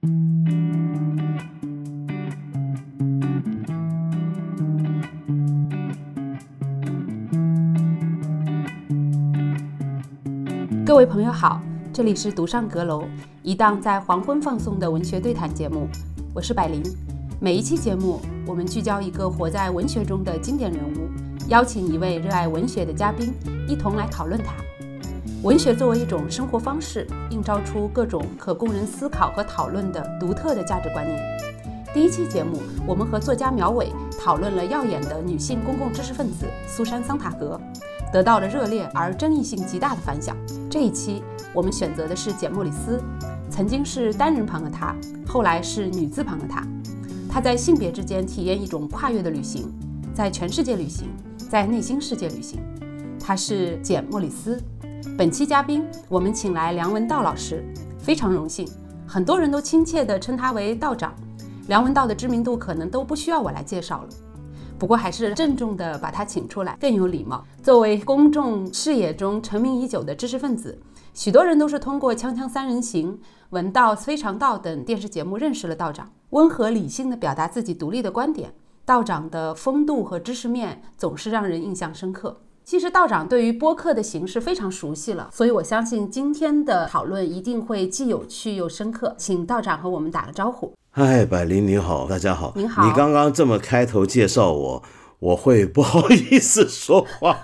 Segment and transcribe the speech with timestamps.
[0.00, 0.06] 各
[10.94, 11.60] 位朋友好，
[11.92, 13.02] 这里是独上阁楼，
[13.42, 15.88] 一档在黄昏放送的文学对谈节目，
[16.32, 16.80] 我是百灵。
[17.40, 21.08] 每一期节目，我们聚焦一个活在文学中的经典人物，
[21.48, 23.34] 邀请一位热爱文学的嘉宾，
[23.66, 24.67] 一同来讨论它。
[25.44, 31.22] 文学作为一种生活方式，映照出各种可供人思考和讨论的独特的价值观念。
[31.94, 37.58] 第一期节目，我们和作家苗伟讨论了耀眼的女性公共知识分子苏珊·桑塔格，
[38.12, 40.36] 得到了热烈而争议性极大的反响。
[40.68, 41.22] 这一期，
[41.54, 43.00] 我们选择的是简·莫里斯，
[43.48, 44.92] 曾经是单人旁的她，
[45.24, 46.66] 后来是女字旁的她。
[47.30, 49.72] 她在性别之间体验一种跨越的旅行，
[50.12, 51.06] 在全世界旅行，
[51.48, 52.58] 在内心世界旅行。
[53.20, 54.60] 她是简·莫里斯。
[55.16, 57.64] 本期嘉宾，我们请来梁文道老师，
[57.98, 58.68] 非常荣幸。
[59.06, 61.14] 很多人都亲切地称他为道长。
[61.68, 64.08] 梁文道的知名度可能都不需要我来介绍了，
[64.78, 67.44] 不过还是郑重地把他请出来更有礼貌。
[67.62, 70.78] 作为公众视野中成名已久的知识分子，
[71.14, 73.12] 许多人都是通过《锵锵三人行》
[73.50, 76.10] 《文道非常道》等电视节目认识了道长。
[76.30, 78.52] 温和理性地表达自己独立的观点，
[78.84, 82.42] 道长的风度和知识面总是让人印象深刻。
[82.68, 89.14] 其实道长对于播客的形式非常熟悉了，所以我相信今天的讨论一定会既有趣又深刻。
[89.16, 90.74] 请道长和我们打个招呼。
[90.90, 92.52] 嗨，百灵你好，大家好。
[92.54, 92.86] 您好。
[92.86, 94.82] 你刚刚这么开头介绍我，
[95.18, 97.38] 我会不好意思说话。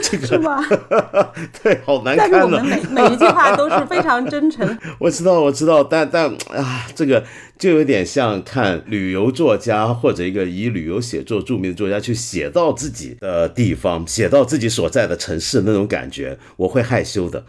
[0.00, 0.64] 这个 是吗？
[1.62, 4.66] 对，好难但是我们每每一句话都是非常真诚。
[4.98, 7.22] 我知道，我知道，但但啊，这个
[7.62, 17.44] 就有点像看旅游作家或者一个以旅游写作著名的作家去写到自己的地方，写到自己所在的城市那种感觉，我会害羞的。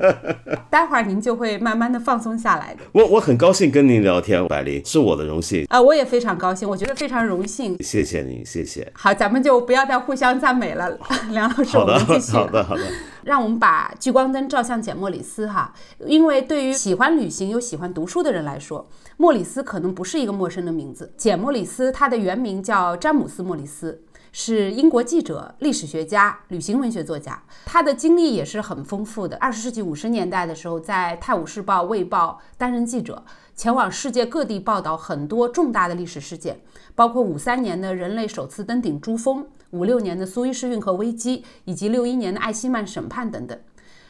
[0.70, 2.80] 待会儿您就会慢慢的放松下来的。
[2.92, 5.66] 我我很高兴跟您聊天，百灵是我的荣幸。
[5.68, 7.76] 啊、我也非常高兴，我觉得非常荣幸。
[7.84, 8.90] 谢谢您，谢谢。
[8.94, 10.98] 好，咱们就不要再互相赞美了。
[11.32, 12.32] 梁老师，我好的，们继续。
[12.32, 12.82] 好的，好的。
[13.24, 15.72] 让我们把聚光灯照向简·莫里斯哈，
[16.06, 18.86] 因为对于喜欢旅行又喜欢读书的人来说，
[19.16, 21.12] 莫里斯可能不是一个陌生的名字。
[21.16, 24.03] 简·莫里斯，他的原名叫詹姆斯·莫里斯，
[24.36, 27.40] 是英国记者、历史学家、旅行文学作家。
[27.64, 29.36] 他的经历也是很丰富的。
[29.36, 33.24] 二十世纪五十年代的时候，在《泰晤士报》《卫报》担任记者，
[33.54, 36.60] 前往世界各地报道很多重大的历史事件，
[36.96, 39.46] 包括五三年的人类首次登顶珠峰。
[39.70, 43.56] 五六年的苏伊士运河危机，以及六一年的艾希曼审判等等。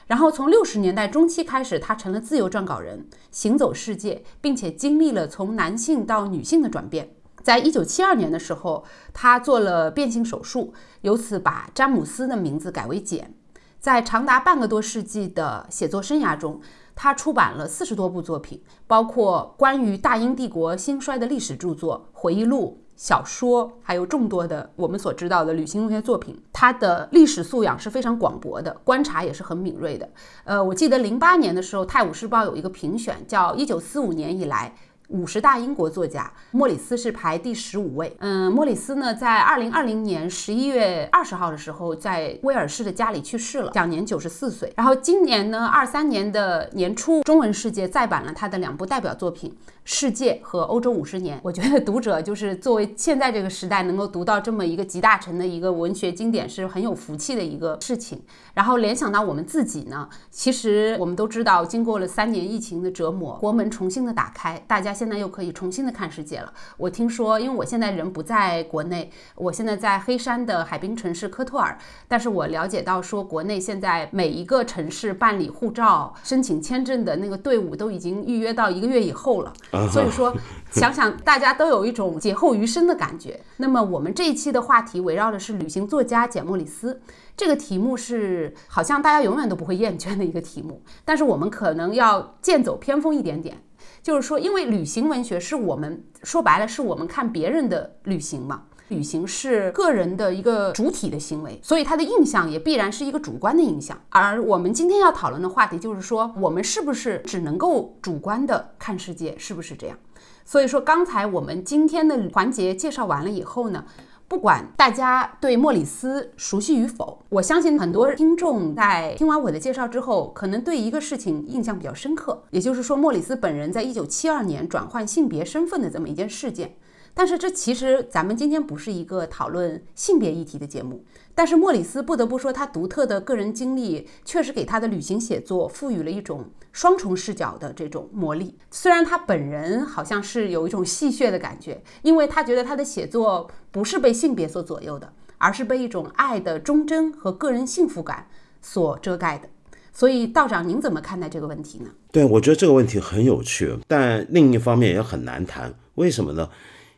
[0.07, 7.11] 然后从六十年代中期开始，他成了自由撰稿人，行走世界，并且经历了从男性到女性的转变。
[7.45, 10.73] 在一九七二年的时候，他做了变性手术，
[11.03, 13.35] 由此把詹姆斯的名字改为简。
[13.79, 16.59] 在长达半个多世纪的写作生涯中，
[16.95, 22.81] 他出版了四十多部作品，包括关于大英帝国兴衰的历史著作、回忆录。
[22.97, 30.09] 小说，还有众多的我们所知道的旅行文学作品，他的历史素养是非常广博的，观察也是很敏锐的。
[30.45, 34.73] 呃，我记得零八年的时候，《泰晤士报》有一个评选，叫一九四五年以来
[35.09, 38.17] 五十大英国作家，莫里斯是排第十五位。
[38.21, 44.73] 嗯，莫里斯呢，在二零二零年十一月二十号的时候，在威尔士的家里去世了，享年九十四岁。
[44.77, 49.55] 然后今年呢，二三年的年初，中文世界再版了他的两部代表作品。
[49.85, 58.23] 世界和欧洲五十年，我觉得读者就是作为现在这个时代能够读到这么一个集大成的一个文学经典，是很有福气的一个事情。
[58.55, 66.51] 然后联想到我们自己呢，其实我们都知道，经过了三年疫情的折磨，国门重新的打开，大家现在又可以重新的看世界了。
[66.79, 71.77] 我听说，因为我现在人不在国内，我现在在黑山的海滨城市科托尔，
[72.09, 79.53] 但是我了解到说，国内现在每一个城市办理护照、申请签证的那个队伍都已经预约到一个月以后了。
[79.91, 80.35] 所以说，
[80.71, 83.41] 想想大家都有一种劫后余生的感觉。
[83.59, 87.01] 那么我们这一期的话题围绕的是旅行作家简·莫里斯。
[87.37, 93.63] 这个题目是好像大家永远都不会厌倦的一个题目，但是我们可能要剑走偏锋一点点。
[94.03, 98.65] 就是说，因为旅行文学是我们说白了是我们看别人的旅行嘛。
[98.95, 103.99] 旅行是个人的一个主体的行为，所以他的印象也必然是一个主观的印象。
[104.11, 109.99] 而我们今天要讨论的话题就是说，我们是不是只能够主观的看世界，是不是这样？
[110.45, 113.85] 所以说，刚才我们今天的环节介绍完了以后呢，
[114.29, 126.77] 不管大家对莫里斯熟悉与否，我相信很多听众在听完我的介绍之后，可能对一个事情印象比较深刻，也就是说，莫里斯本人在一九七二年转换性别身份的这么一件事件。
[127.15, 131.05] 但是这其实咱们今天不是一个讨论性别议题的节目。
[131.37, 138.57] 但是莫里斯不得不说，他独特的个人经历确实给他的旅行写作赋予了一种双重视角的这种魔力。
[138.71, 148.29] 虽然他本人好像是有一种戏谑的感觉，因为他觉得他的写作不是被性别所左右的，而是被一种爱的忠贞和个人幸福感
[148.63, 149.49] 所遮盖的。
[149.93, 151.91] 所以，道长，您怎么看待这个问题呢？
[152.13, 155.73] 对，我觉得这个问题很有趣，但另一方面也很难谈。
[155.95, 156.49] 为什么呢？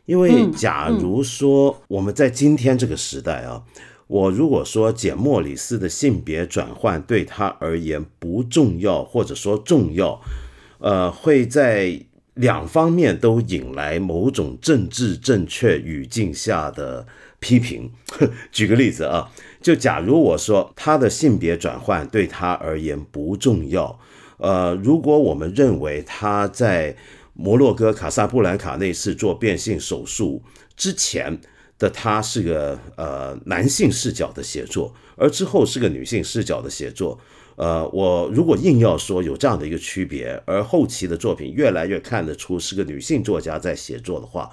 [0.07, 3.63] 因为假如说我们在今天这个时代啊。
[4.09, 10.21] 我如果说简莫里斯的性别转换对他而言不重要，或者说重要，
[10.79, 11.99] 呃，会在
[12.35, 17.05] 两方面都引来某种政治正确语境下的
[17.41, 17.91] 批评。
[18.49, 19.29] 举个例子啊，
[19.61, 23.99] 就假如我说他的性别转换对他而言不重要，
[24.37, 26.95] 呃，如果我们认为他在
[27.37, 30.41] 摩洛哥卡萨布兰卡那次做变性手术
[30.75, 31.39] 之前。
[31.79, 37.19] 的他是个呃男性视角的写作，而之后是个女性视角的写作。
[37.55, 44.49] 呃，我如果硬要说有这样的一个区别，而后期的作品越来越看得出是个女性作家在写作的话，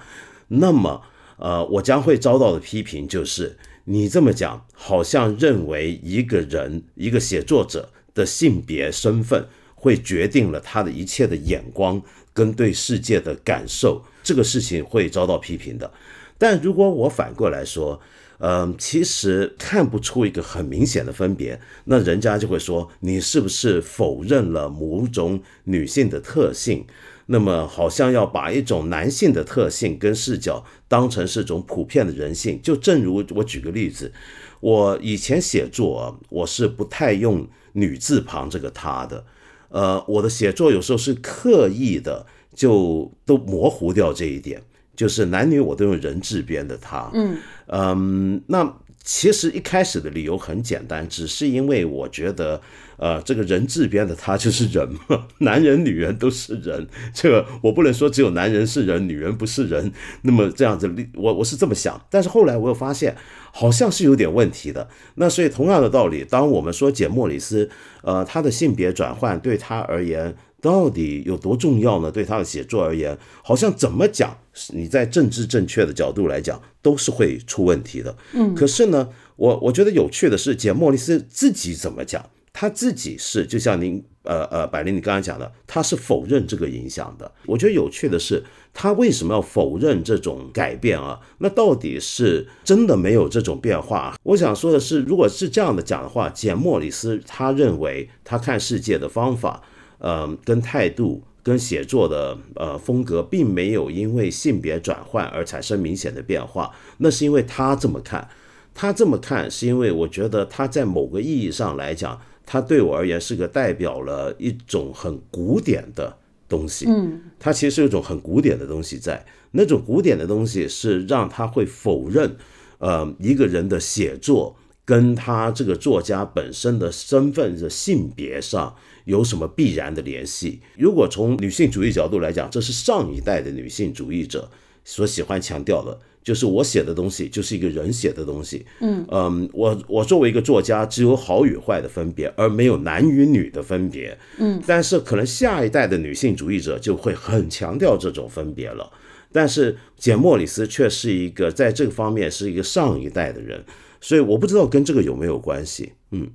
[0.49, 1.01] 那么
[1.37, 11.99] 呃，我将会遭到的批评就是你这么讲，好像认为一个人一个写作者的性别身份会决定了他的一切的眼光
[12.35, 15.89] 跟对世界的感受，这个事情会遭到批评的。
[16.37, 17.99] 但如果我反过来说，
[18.39, 26.85] 嗯，其实看不出一个很明显的分别，那人家就会说你是不是否认了某种女性的特性？
[27.27, 32.59] 那么好像要把一种男性的特性跟视角当成是种普遍的人性。
[32.61, 34.11] 就正如我举个例子，
[34.59, 39.25] 我以前写作我是不太用女字旁这个他的，
[39.75, 44.61] 呃，我的写作有时候是刻意的就都模糊掉这一点。
[44.95, 47.37] 就是男女我都用人字边的他，嗯
[47.67, 48.63] 嗯，那
[49.05, 52.59] 其实一开始的理由很简单，只是因为我觉得，
[52.97, 59.91] 呃，这个人质边的他就是人嘛， 男人女人都是人，这个我不能说只有男人是人，女人不是人，
[60.23, 63.15] 那么这样子，我我是这么想，但是后来我又发现
[63.51, 67.69] 好像是有点问题的，那所以同样的道理，当我们说简莫里斯，
[68.01, 70.35] 呃，他的性别转换对他而言。
[70.65, 72.11] 到底有多重要呢？
[72.11, 74.35] 对他的写作而言，好像怎么讲，
[74.73, 78.17] 你在政治正确的角度来讲，都是会出问题的。
[78.33, 87.31] 嗯，可是呢，我我觉得有趣的是，简莫里斯自己怎么讲，他自己是就像您呃呃百灵你刚才讲的，他是否认这个影响的。
[87.45, 91.19] 我觉得有趣的是，他为什么要否认这种改变啊？
[91.37, 94.15] 那到底是真的没有这种变化？
[94.23, 99.61] 我想说的是，如果是这样的讲的话，简莫里斯他认为他看世界的方法。
[99.97, 106.71] 呃，跟态度、跟写作的呃风格，并没有因为性别转换而产生明显的变化。
[106.97, 108.27] 那是因为他这么看，
[108.73, 116.17] 他这么看，是因为我觉得他在某个意义上来讲，他对我而言是个代表了一种很古典的
[116.49, 116.85] 东西。
[116.87, 122.35] 嗯，他其实有一种很古典的东西在，那种古典的东西是让他会否认，
[122.79, 128.75] 呃，一个人的写作跟他这个作家本身的身份的性别上。
[129.05, 130.59] 有什么必然的联系？
[130.77, 134.49] 如果从女性主义角度来讲，这是上一代的女性主义者
[134.83, 138.65] 所喜欢强调的，就是我写的东西就是一个人写的东西。
[138.81, 144.17] 嗯嗯，我我作为一个作家，只有好与坏的分别，而没有男与女的分别。
[144.37, 148.91] 嗯，但是可能下一代的女性主义者就会很强调这种分别了。
[149.31, 153.63] 但是简莫里斯却是一个在这个方面是一个上一代的人，
[153.99, 155.93] 所以我不知道跟这个有没有关系。
[156.11, 156.29] 嗯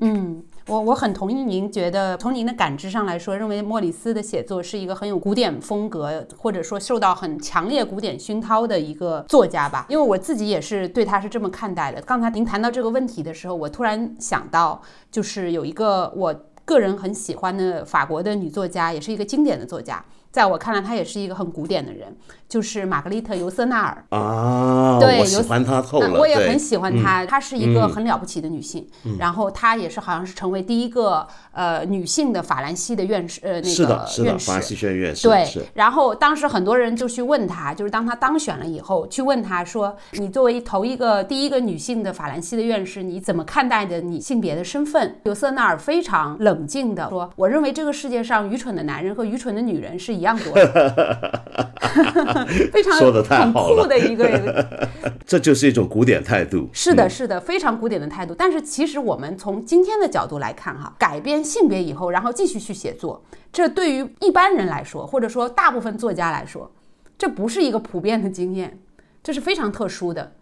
[0.00, 0.42] 嗯。
[0.66, 9.84] 我我很同意您觉得，从您的感知上来说，认为莫里斯的写作是一个很有古典风格，或者说受到很强烈古典熏陶的一个作家吧。
[9.90, 12.00] 因为我自己也是对他是这么看待的。
[12.00, 14.80] 刚才您谈到这个问题的时候，我突然想到，
[15.10, 20.02] 就是有一个我个人很喜欢的法国的女作家，也是一个经典的作家。
[20.30, 22.16] 在我看来，她也是一个很古典的人，
[22.48, 24.98] 就是玛格丽特·尤瑟纳尔啊。
[25.00, 26.18] 对，我喜欢她透了。
[26.18, 28.86] 我也很喜欢她，她是一个很了不起的女性。
[29.18, 35.28] 然后她也是好像是成为第一个呃女性的法兰西的院士，呃那个是的，是的，法兰西学院院士。
[35.28, 35.46] 对。
[35.74, 50.54] 然后当时很多人就去问她，就是当她当选了以后，去问她说：“你作为头一个第一个女性的法兰西的院士，你怎么看待的你性别的身份？”尤瑟纳尔非常冷静的说：“我认为这个世界上愚蠢的男人和愚蠢的女人是一。”样多，
[52.72, 54.66] 非常说的太好了，很酷的一个，
[55.26, 56.68] 这就是一种古典态度。
[56.72, 58.34] 是的，是的，非常古典的态度。
[58.34, 63.22] 但是其实我们从今天的角度来看，哈，改变性别以后，然后继续去写作，
[63.52, 66.70] 这对于一般人来说，或者说大部分作家来说，
[67.16, 68.78] 这不是一个普遍的经验，
[69.22, 70.32] 这是非常特殊的。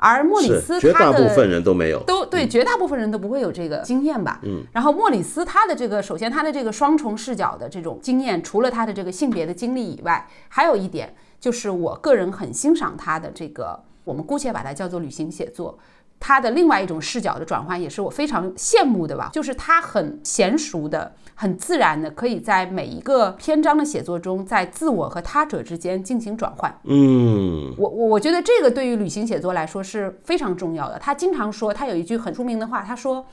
[0.00, 2.00] 而莫里是斯绝大部分人都没有。
[2.04, 4.38] 都对，绝大部分人都不会有这个经验吧。
[4.44, 15.78] 嗯，然后莫里斯他的这个，首先他的这个双重视角的这种经验，除了他的这个性别的经历以外，还有一点就是我个人很欣赏他的这个，我们姑且把它叫做旅行写作。
[16.20, 26.76] 他的另外一种视角的转换，也是我非常羡慕的吧，就是他很娴熟的、很自然的，可以在每一个篇章的写作中，在自我和他者之间进行转换。
[26.82, 30.98] 嗯，我我我觉得这个对于旅行写作来说是非常重要的。
[30.98, 33.24] 他经常说，他有一句很出名的话，他说：“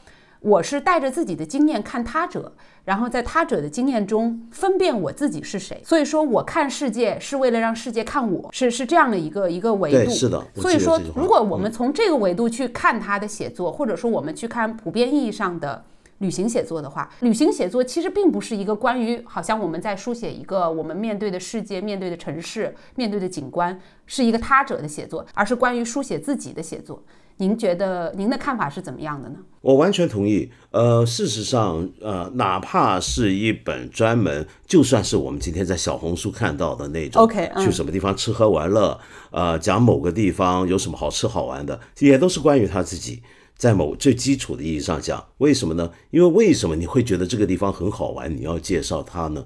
[0.45, 5.81] 我是带着自己的经验看他者，然后在他者的经验中分辨我自己是谁。
[5.83, 9.97] 所以说，我看世界是为了让世界看我，是是这样的一个一个维度。
[9.97, 15.83] 对是的所以说如果我们从这个维度去看他的写作，或者说我们去看普遍意义上的。
[16.19, 27.03] 旅行写作的话，旅行写作其实并不是一个关于好像我们在书写一个我们面对的世界、面对的城市、面对的景观，是一个他者的写作，而是关于书写自己的写作。
[27.37, 29.35] 您觉得您的看法是怎么样的呢？
[29.61, 30.49] 我完全同意。
[30.71, 38.99] 呃，事实上，呃，哪怕是一本专门，就算是我们今天在小红书看到的那种 OK，嗯去什么地方吃喝玩乐，
[39.31, 43.21] 呃，讲某个地方有什么好吃好玩的，也都是关于他自己。
[43.57, 45.89] 在某最基础的意义上讲，为什么呢？
[46.11, 49.45] 因为为什么你会觉得这个地方很好玩，你要介绍它呢？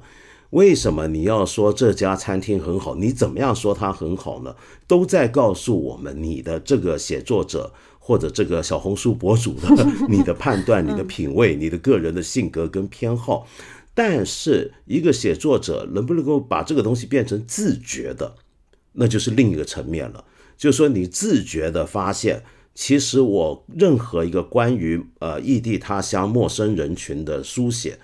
[0.51, 2.95] 为什么你要说这家餐厅很好？
[2.95, 4.55] 你怎么样说它很好呢？
[4.87, 9.67] 都在告诉我们你的这个写作者或者这个小红书博主的
[10.09, 13.47] 你的判断、你的品味、你的个人的性格跟偏好。
[13.93, 18.35] 但是一个写作者能不能够把这个东西变成自觉的，
[18.93, 20.23] 那就是另一个层面了。
[20.57, 27.99] 就是说，你自觉的发现，其实我任何一个关于呃异地他乡陌生人群的书写，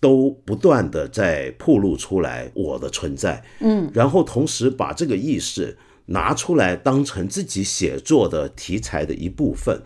[0.00, 5.76] 都不断的在暴露出来我的存在，嗯，然后同时把这个意识
[6.06, 9.82] 拿出来当成自己写作的题材的一部分，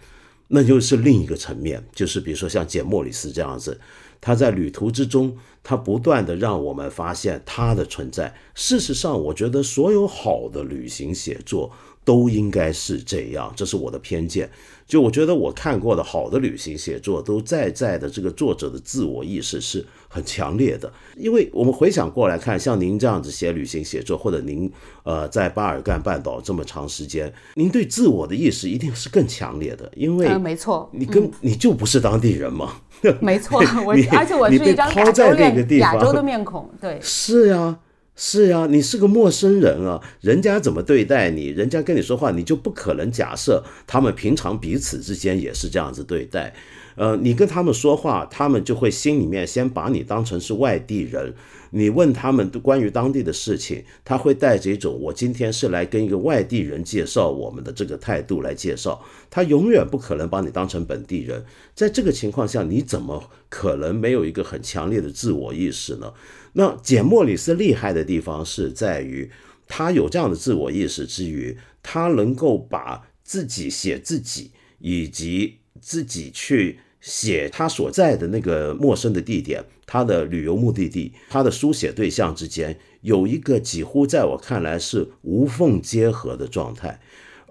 [0.48, 3.80] 那就是另一个层面，就是比如说像简·莫里斯这样子，
[4.20, 8.34] 他在旅途之中，他不断的让我们发现他的存在。
[8.54, 11.72] 事实上，我觉得所有好的旅行写作
[12.04, 14.50] 都应该是这样，这是我的偏见。
[14.86, 20.92] 就我觉得我看过的好的旅行写作，都在在的这个作者的自我意识是很强烈的。
[21.16, 24.68] 因为我们回想过来看，像您这样子写旅行写作，或者您
[25.04, 32.80] 呃在巴尔干半岛这么长时间，您对自我的意识一定是更强烈的，因为呃，没错，你跟、你就不是当地人嘛。
[33.20, 37.78] 没错， 我而且我是一张亚洲的面孔，对，是呀，
[38.16, 46.54] 是呀，你是个陌生人啊，人家怎么对待你，人家跟你说话，你就不可能假设他们平常彼此之间也是这样子对待。
[46.96, 51.34] 呃，你跟他们说话，他们就会心里面先把你当成是外地人。
[51.72, 59.00] 你问他们关于当地的事情，他会带着一种我今天是来跟一个外地人介绍我们的这个态度来介绍，
[59.30, 61.44] 他永远不可能把你当成本地人。
[61.74, 66.12] 在这个情况下，你怎么可能没有一个很强烈的自我意识呢？
[66.52, 69.30] 那简·莫里斯厉害的地方是在于，
[69.66, 87.00] 他有这样的自我意识之余，他能够把自己写自己，以及自己去写他所在的那个陌生的地点，他的旅游目的地，他的书写对象之间有一个几乎在我看来是无缝结合的状态。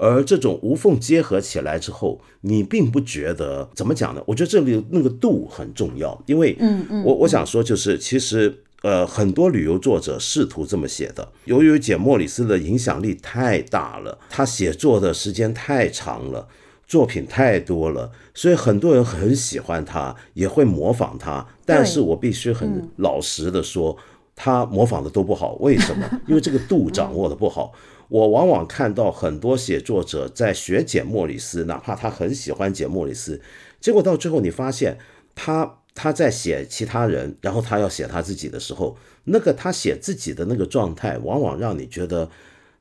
[0.01, 4.23] 而这种无缝结合起来之后，你并不觉得怎么讲呢？
[4.27, 11.31] 我觉得这里那个度很重要，因为，嗯嗯，我我想说就是，其实呃，很多旅游作者试图这么写的。
[11.45, 16.47] 由于简·莫里斯的影响力太大了，他写作的时间太长了，
[16.87, 21.45] 作品太多了，所以很多人很喜欢他，也会模仿他。
[21.65, 23.97] 但是我必须很老实的说，
[24.33, 25.55] 他模仿的都不好。
[25.55, 26.09] 为什么？
[26.27, 27.73] 因为这个度掌握的不好。
[28.07, 33.39] 我往往看到很多写作者在学简·莫里斯，哪怕他很喜欢简·莫里斯，
[33.81, 34.97] 结果到最后你发现
[35.35, 42.29] 他他在写其他人，然后他要写他自己的时候，那个他写自己的那个状态，往往让你觉得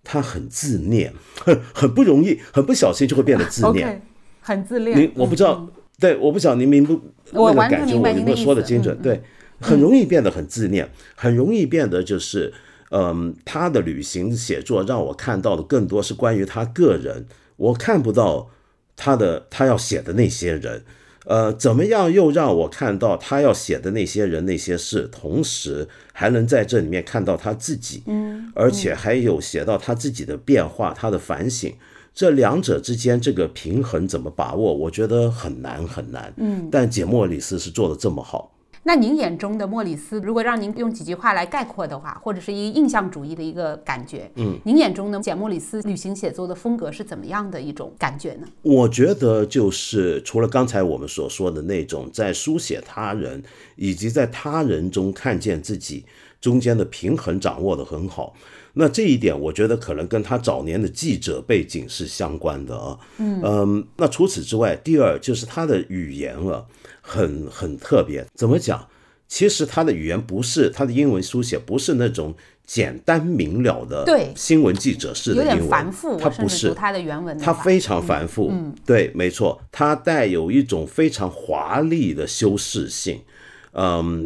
[0.05, 4.01] 他很自恋，很 很不容易，很不小心就会变得自恋。
[4.41, 4.97] 很自恋。
[4.97, 7.01] 你我不知道，对，我不晓得您明不
[7.33, 8.97] 那个感觉我有没有说的精准？
[9.01, 9.21] 嗯对，
[9.61, 12.55] 很容易变得很自恋，很容易变得就是，
[12.93, 18.49] 嗯，他的旅行写作让我看到的更多是关于他个人，我看不到
[18.95, 20.85] 他的他要写的那些人。
[21.29, 31.71] 呃，怎么样又让我看到他要写的那些人那些事，同时还能在这里面看到他自己，嗯，而且还有写到他自己的变化，他的反省，
[32.15, 34.75] 这两者之间这个平衡怎么把握？
[34.75, 38.55] 我觉得很难很难，嗯，但简·莫里斯是做的这么好。
[38.89, 48.49] 那您眼中的莫里斯，如果让您用几句话来概括的话，或者是一个印象主义的一个感觉，嗯，您眼中的简·莫里斯旅行写作的风格是怎么样的一种感觉呢？
[48.63, 53.43] 我觉得就是除了刚才我们所说的那种在书写他人
[53.77, 56.07] 以及在他人中看见自己
[56.41, 58.33] 中间的平衡掌握的很好，
[58.79, 62.99] 那这一点我觉得可能跟他早年的记者背景是相关的啊。
[63.19, 66.65] 嗯那除此之外，第二就是他的语言啊。
[67.11, 68.87] 很很特别，怎么讲？
[69.27, 72.35] 其实他的语言不是他的英文书写，不是那种
[72.67, 76.19] 简单明了的对新闻记者式的英文，繁复。
[76.19, 78.51] 他不是他的原文，他非常繁复。
[78.53, 83.17] 嗯，对，没错，他带有一种非常华丽的修饰性。
[83.17, 83.23] 嗯，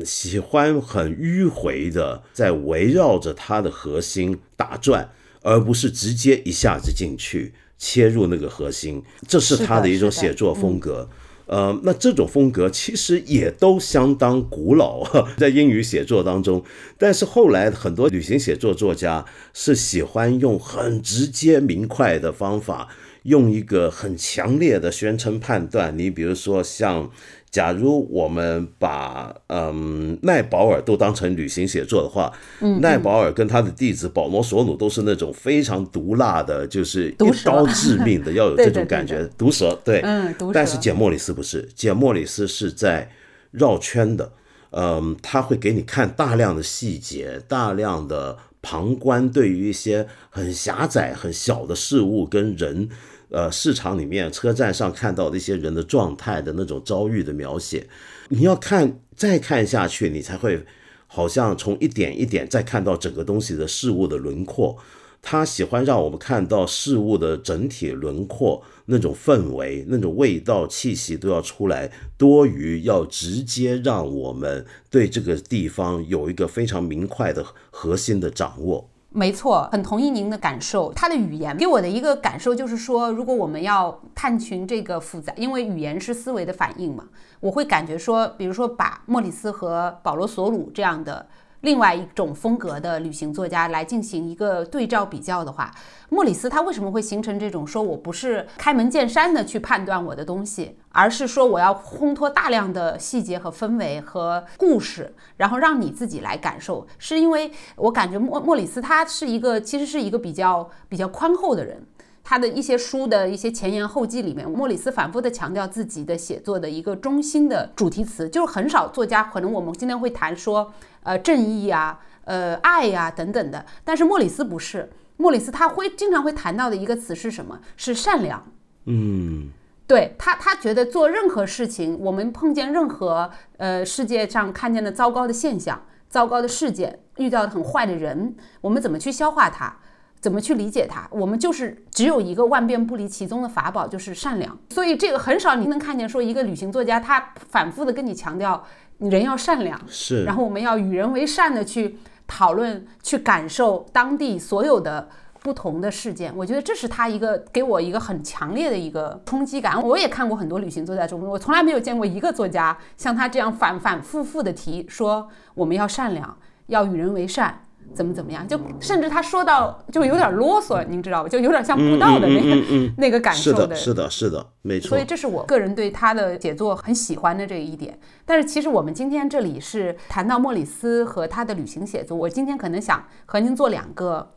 [0.02, 5.10] 喜欢很迂回的在围绕着它的核心打转，
[5.42, 9.02] 而不是直接一下子进去切入那个核心。
[9.28, 11.06] 这是他的一种写作风格。
[11.44, 15.04] 呃，那这种风格其实也都相当古老，
[15.36, 16.64] 在英语写作当中。
[16.96, 22.88] 但是后来很多旅行写作作家是喜欢用很直接明快的方法，
[23.24, 25.98] 用一个很强烈的宣称判断。
[25.98, 27.10] 你比如说像。
[27.52, 32.32] 假如我们把嗯奈保尔都当成旅行写作的话，
[32.80, 40.00] 奈保尔跟他的弟子保罗索努都是那种非常毒辣的，就是一刀致命的，要有这种感觉， 毒舌对。
[40.00, 40.52] 嗯，毒舌。
[40.54, 43.10] 但是简莫里斯不是，简莫里斯是在
[43.50, 44.32] 绕圈的，
[44.70, 52.88] 嗯，他会给你看大量的细节，大量的旁观，对于一些很狭窄、很小的事物跟人。
[53.32, 57.88] 呃，市场里面、车站上看到的一些人的状态的那种遭遇的描写，
[58.28, 60.64] 你要看再看下去，你才会
[61.06, 64.76] 好像从一点一点再看到整个东西的事物的轮廓。
[65.24, 78.90] 他喜欢让我们看到事物的整体轮廓，那种氛围、那种味道、气息都要出来，多于要直接让我们对这个地方有一个非常明快的核心的掌握。
[79.12, 80.92] 没错，很同意您的感受。
[80.92, 87.04] 他的语言给我的一个感受就是说，如果我们要探寻这个复杂，因为语言是思维的反应嘛，
[87.40, 91.26] 我会感觉说，比如说把莫里斯和保罗索鲁这样的。
[91.62, 95.72] 另外一种风格的旅行作家来进行一个对照比较的话，
[96.08, 111.86] 莫里斯他为什么会形成这种说我不是开门见山的去判断我的东西，而是说我要烘托大量的细节和氛围和故事，然后让你自己来感受，是因为我感觉莫莫里斯他是一个其实是一个比较比较宽厚的人。
[112.24, 127.60] 他的一些书的一些前言后记里面，莫里斯反复的强调自己的写作的一个中心的主题词，就是很少作家可能我们今天会谈说，呃，正义呀，呃，爱呀等等的，但是莫里斯不是，莫里斯他会经常会谈到的一个词是什么？
[127.76, 128.44] 是善良。
[128.86, 129.50] 嗯，
[129.86, 139.76] 对他，他觉得做任何事情，我们碰见任何呃世界上看见的糟糕的现象、糟糕的事件、遇到的很坏的人，我们怎么去消化它？
[140.22, 141.06] 怎么去理解它？
[141.10, 144.56] 我们就是只有一个万变不离其宗的法宝，就是善良。
[144.70, 148.64] 所以这个很少你能看见说一个旅行作家他反复的跟你强调
[148.98, 150.24] 人要善良，是。
[150.24, 155.08] 然后我们要与人为善的去讨论、去感受当地所有的
[155.42, 156.32] 不同的事件。
[156.36, 159.82] 我觉得这是他一个给我一个很强烈的一个冲击感。
[159.82, 167.64] 我也看过很多旅行作家中，我从来没有见过一个作家像他这样反反复复的提说我们要善良，要与人为善。
[167.94, 168.46] 怎么怎么样？
[168.46, 171.28] 就甚至他说到就有点啰嗦，您知道吧？
[171.28, 173.62] 就有点像布道的那个 那个感受的。
[173.62, 174.88] 是的，是的，是的，没错。
[174.88, 177.98] 所以这是我个人对他的写作很喜欢的这一点。
[178.24, 184.34] 但是其实我们今天这里是谈到莫里斯和他的旅行写作，我今天可能想和您做两个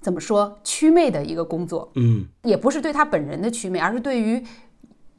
[0.00, 1.90] 怎么说祛魅的一个工作。
[1.96, 4.42] 嗯，也不是对他本人的祛魅，而是对于。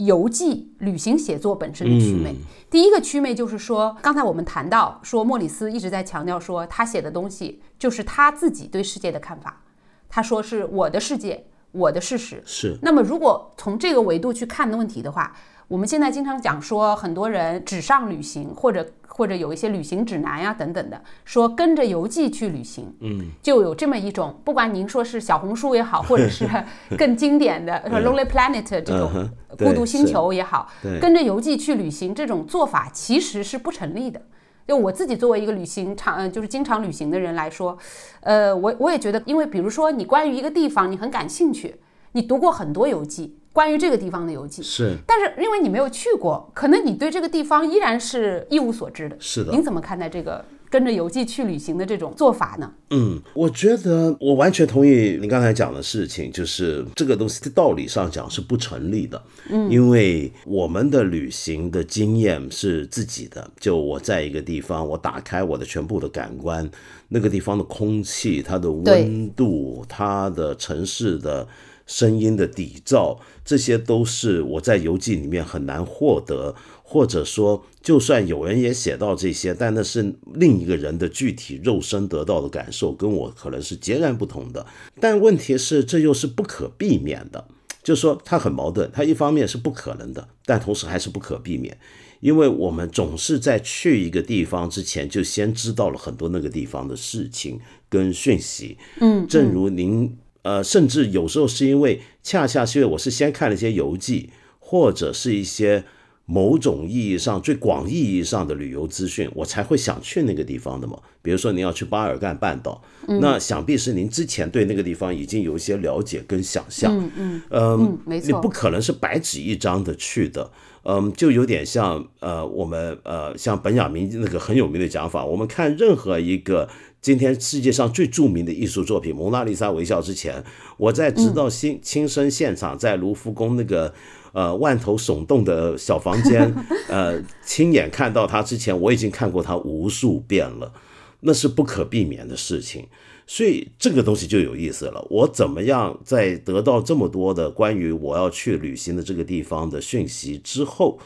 [0.05, 2.35] 游记、旅行写作本身的祛魅，
[2.69, 9.61] 第一个趣味就是说，刚才我们谈到说，莫里斯一直在强调说，他写的东西就是他自己对世界的看法。
[10.09, 12.41] 他说是我的世界，我的事实。
[12.45, 12.77] 是。
[12.81, 15.35] 那么，如果从这个维度去看的问题的话，
[15.71, 18.85] 我们现在经常讲说，很多人纸上旅行或者。
[19.13, 26.49] 或者有一些旅行指南呀等等的，说跟着游记去旅行，嗯，就有这么一种，不管您说是小红书也好，或者是
[26.97, 29.29] 更经典的 Lonely Planet 这种
[29.59, 30.69] 孤独星球也好，
[31.01, 34.19] 跟着游记去旅行这种做法其实是不成立的。
[34.65, 37.77] 就我自己作为一个旅行常就是经常旅行的人来说，
[38.21, 41.75] 呃，我我也觉得，因为比如说你关于一个地方你很感兴趣，
[42.13, 43.37] 你读过很多游记。
[43.53, 49.17] 关于这个地方的游记是，但是因为你没有去过，可能你对这个地方依然是一无所知的。
[49.19, 52.71] 是的，您怎么看待这个跟着游记去旅行的这种做法呢？
[52.91, 59.21] 嗯，我觉得我完全同意你刚才讲的事情，就是这个东西在道理上讲是不成立的。
[59.49, 66.69] 嗯，因为我们的旅行的经验是自己的，就我在一个地方，我打开我的全部的感官，
[67.09, 71.45] 那个地方的空气、它的温度、它的城市的
[71.91, 76.55] 声音的底噪，这些都是我在游记里面很难获得。
[76.83, 84.65] 或者说，就算有人也写到这些，但那是另一个人的具体肉身得到的感受，跟我可能是截然不同的。
[84.99, 87.47] 但问题是，这又是不可避免的，
[87.81, 88.91] 就是说它很矛盾。
[88.91, 91.77] 它一方面是不可能的，但同时还是不可避免，
[92.19, 98.77] 因为我们总是在去一个地方之前，就先知道了很多那个地方的事情跟讯息。
[98.99, 105.83] 嗯，正如您，呃，甚至有时候是因为恰恰是因为我是先看了一些游记，或者是一些。
[106.27, 110.97] 某种意义上最广义意义上的旅游资讯，我才会想去那个地方的嘛。
[111.21, 112.81] 比如说，您要去巴尔干半岛，
[113.19, 116.97] 那想必是您之前对那个地方已经有一些了解跟想象。
[117.17, 120.49] 嗯嗯，没错，你不可能是白纸一张的去的。
[120.83, 126.69] 嗯，就有点像呃，我们呃，像本雅明那个很有名的讲法，我们看任何一个
[127.01, 130.43] 今天世界上最著名的艺术作品《蒙娜丽莎微笑》之前，
[130.77, 133.93] 我在知道亲亲身现场在卢浮宫那个。
[134.33, 136.55] 呃，万头耸动的小房间，
[136.87, 140.71] 呃，亲眼看到它之前，我已经看过它无数遍了，
[141.19, 142.87] 那是不可避免的事情。
[143.27, 145.05] 所以这个东西就有意思了。
[145.09, 150.97] 我怎么样在得到这么多的关于我要去旅行的这个地方的讯息之后，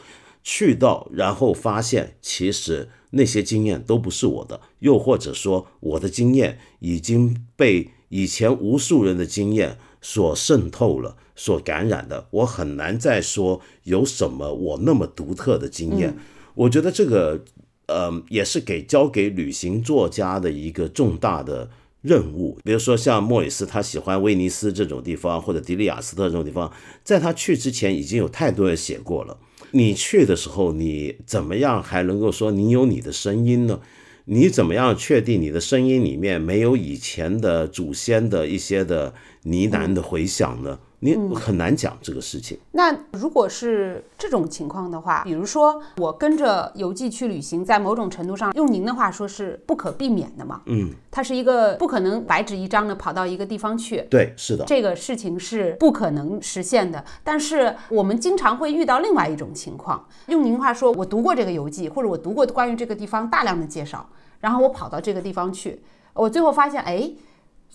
[0.48, 11.16] 去到然后发现，其实那些经验都不是我的，又或者说我的经验已经被以前无数人的经验所渗透了。
[11.34, 16.16] 所感染的，我很难再说有什么我那么独特的经验。
[16.54, 17.44] 我觉得这个，
[17.88, 21.68] 呃，也是给交给旅行作家的一个重大的
[22.00, 22.56] 任务。
[22.62, 29.36] 比如说像莫里斯，他喜欢威尼斯这种地方，或者迪利亚斯特这种地方，在他去之前已经有太多人写过了。
[29.72, 33.80] 你去的时候，你怎么样还能够说你有你的声音呢？
[34.28, 40.80] 你怎么样确定你的声音里面没有以前的祖先的一些的呢喃的回响呢？
[41.00, 42.58] 你很难讲这个事情。
[42.72, 50.62] 那如果是这种情况的话，比如说我跟着游记去旅行，在某种程度上，用您的话说是不可避免的嘛？
[50.66, 54.06] 嗯，它是一个不可能白纸一张的跑到一个地方去。
[54.10, 57.04] 对，是的，这个事情是不可能实现的。
[57.22, 64.08] 但是我们经常会遇到另外一种情况，用您话说，我读过这个游记，或者我读过关于这个地方大量的介绍，
[64.40, 65.82] 然后我跑到这个地方去，
[66.14, 67.10] 我最后发现，哎。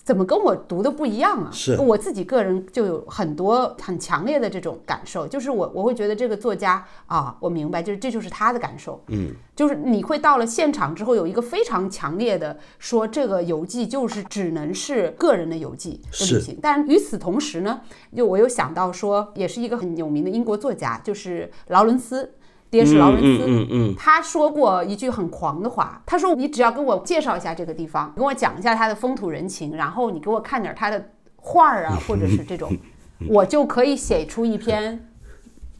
[0.04, 1.50] 怎么跟我读的不一样啊？
[1.52, 16.58] 是我自己个人就有很多很强烈的这种感受，就是我我会觉得这个作家啊，我明白，就是这就是他的感受，嗯，就是你会到了现场之后有一个非常强烈的说，这个游记就是只能是个人的游记的旅行。
[16.60, 17.80] 但与此同时呢，
[18.16, 22.34] 就我又想到说，也是一个很有名的英国作家，就是劳伦斯。
[22.72, 32.74] 爹是劳伦斯，嗯嗯他说过一句很狂的话，他说：“你只要跟我介绍一下这个地方，跟我讲一下它的风土人情，然后你给我看点他的画儿啊，或者是这种，
[33.28, 35.06] 我就可以写出一篇。”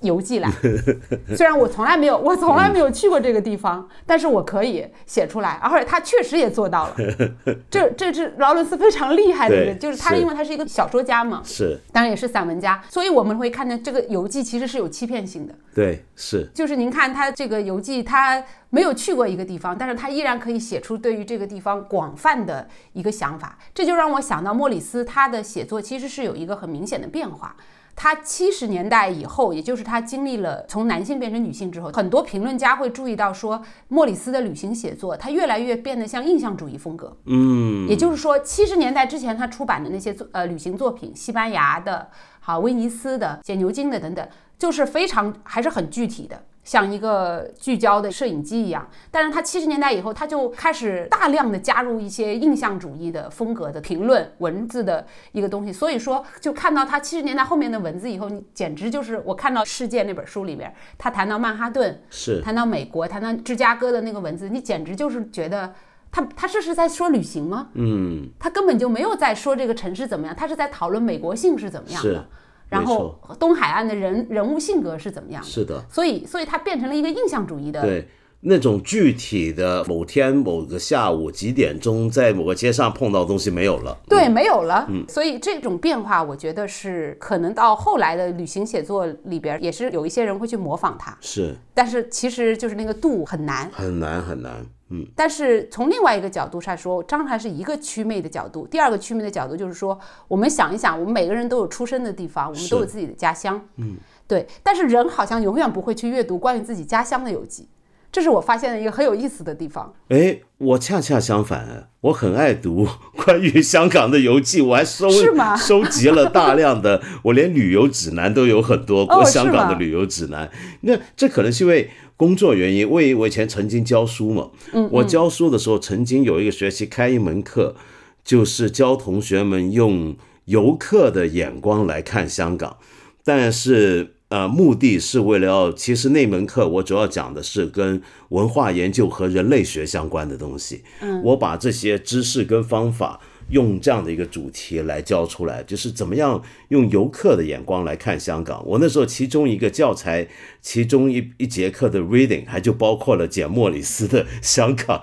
[0.03, 0.51] 游记来，
[1.35, 6.97] 虽然我从来没有，我从来没有去过这个地方，但是我可以写出来，而且他确实也做到了。
[7.71, 15.55] 这这是劳伦斯非常厉害的人，就是他，因为他是一个小说家嘛，是，当然也是散文家，所以我们会看见这个游记其实是有欺骗性的。
[15.75, 27.55] 对，是，就是您看他这个游记，他没有去过一个地方，但是他依然可以写出对于这个地方广泛的一个想法，这就让我想到莫里斯他的写作其实是有一个很明显的变化。
[27.95, 37.17] 他七十年代以后，也就是他经历了从男性变成女性之后，很多评论家会注意到说，莫里斯的旅行写作，他越来越变得像印象主义风格。
[37.27, 42.09] 嗯，也就是说，七十年代之前他出版的那些作呃旅行作品，西班牙的、
[42.41, 44.27] 好威尼斯的、写牛津的等等，
[44.59, 46.43] 就是非常还是很具体的。
[46.65, 65.75] 像一个聚焦的摄影机一样，但是他七十年代以后，他就开始大量的加入一些印象主义的风格的评论文字的一个东西，所以说就看到他七十年代后面的文字以后，你简直就是我看到《世界》那本书里面，他谈到曼哈顿，是谈到美国，谈到芝加哥的那个文字，你简直就是觉得
[66.13, 67.71] 他他这是在说旅行吗？
[67.75, 72.25] 嗯，他根本就没有在说这个城市怎么样，他是在讨论美国性是怎么样的。
[72.73, 75.49] 然后东海岸的人人物性格是怎么样的？
[75.49, 77.83] 是的，所以所以它变成了一个印象主义的。
[77.83, 78.09] 对，
[78.41, 83.97] 那种具体的某天某个下午几点钟在某个街上碰到的东西没有了。
[84.09, 84.87] 对，没有了。
[84.89, 91.17] 嗯，所以这种变化，我觉得是可能到后来的旅行写作里边，也是有一些人会去模仿它。
[91.21, 94.67] 是，但是其实就是那个度很难，很难很难。
[94.93, 98.67] 嗯，但是从另外一个角度上说，张还是一个祛魅的角度。
[98.67, 103.61] 第二个祛魅的角度就是说，我们想一想，我们每个人都有出生的地方，我们都有自己的家乡。
[103.77, 103.97] 嗯，
[104.29, 104.47] 对。
[104.63, 107.69] 但是人好像永远不会去阅读关于自己家乡的游记。
[108.11, 109.91] 这是我发现的一个很有意思的地方。
[110.11, 115.09] 哎，我恰恰相反，我很爱读关于香港的游记，我还收
[115.57, 120.51] 收集了大量的，我连旅游指南都有很多过香港的旅游指南。
[120.83, 121.89] 那这可能是因为
[122.23, 124.51] 工作原因，因为我以前曾经教书嘛。
[124.73, 124.89] 嗯。
[124.93, 127.75] 我教书的时候，曾经有一个学期开一门课，
[128.23, 132.77] 就是教同学们用游客的眼光来看香港，
[133.25, 134.15] 但是。
[134.33, 140.83] 呃，目的是为了要，其实那门课我主要讲的是跟文化研究和人类学相关的东西。
[141.03, 143.21] 嗯，我把这些知识跟方法。
[143.51, 148.65] 用这样的一个主题来教出来，就是怎么样用游客的眼光来看香港。
[148.65, 150.27] 我那时候其中一个教材，
[150.63, 155.03] 其中一一节课的 reading 还就包括了简莫里斯的 香港。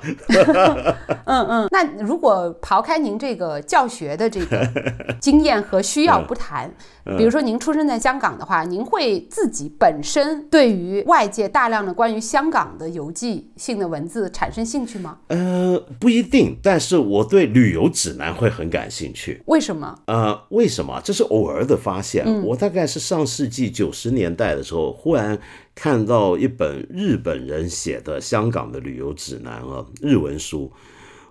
[1.26, 4.67] 嗯嗯，那如果刨开您这个教学的这个
[5.19, 6.74] 经验和需要不谈，
[7.17, 15.17] 比如说您出生在香港的话，您会自己本身对于外界大量的关于香港的游记性的文字产生兴趣吗？
[15.28, 18.30] 呃，不一定，但是我对旅游指南。
[18.39, 20.00] 会很感兴趣，为什么？
[20.06, 21.02] 呃，为什么？
[21.04, 22.26] 这是偶尔的发现。
[22.43, 25.38] 我大概是上世纪九十年代的时候，忽然
[25.82, 30.74] 看到一本日本人写的香港的旅游指南啊，日文书，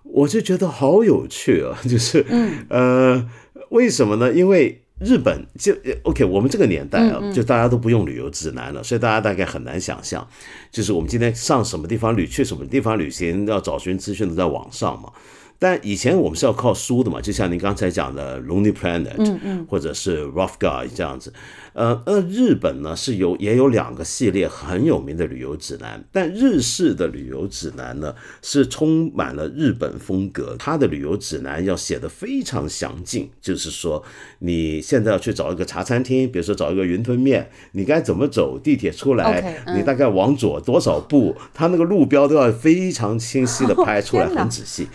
[0.04, 1.76] 我就觉得好有趣啊。
[1.86, 2.24] 就是，
[2.70, 3.28] 呃，
[3.68, 4.32] 为什么呢？
[4.32, 10.26] 因为日本就 OK，我们这个年代啊，就大家都不用旅游指南了，所以大家大概很难想象，
[10.72, 15.12] 就是我们今天上什么地方旅，去什么地方旅行，要找寻资讯都在网上嘛。
[15.60, 21.32] 但以前我们是要靠书的嘛，就像您刚才讲的《Lonely Planet》，嗯嗯，或者是《Rough Guide》这样子。
[21.78, 28.12] 呃，那日本呢是有也有两个系列很有名的旅游指南，但日式的旅游指南呢
[28.42, 34.02] 是充满了日本风格，它的旅游指南要写的非常详尽，就是说
[34.40, 44.88] 你现在要去找一个茶餐厅，比如说找一个云吞面，你该怎么走地铁出来，你大概往左多少步，它那个路标都要非常清晰的拍出来，很仔细。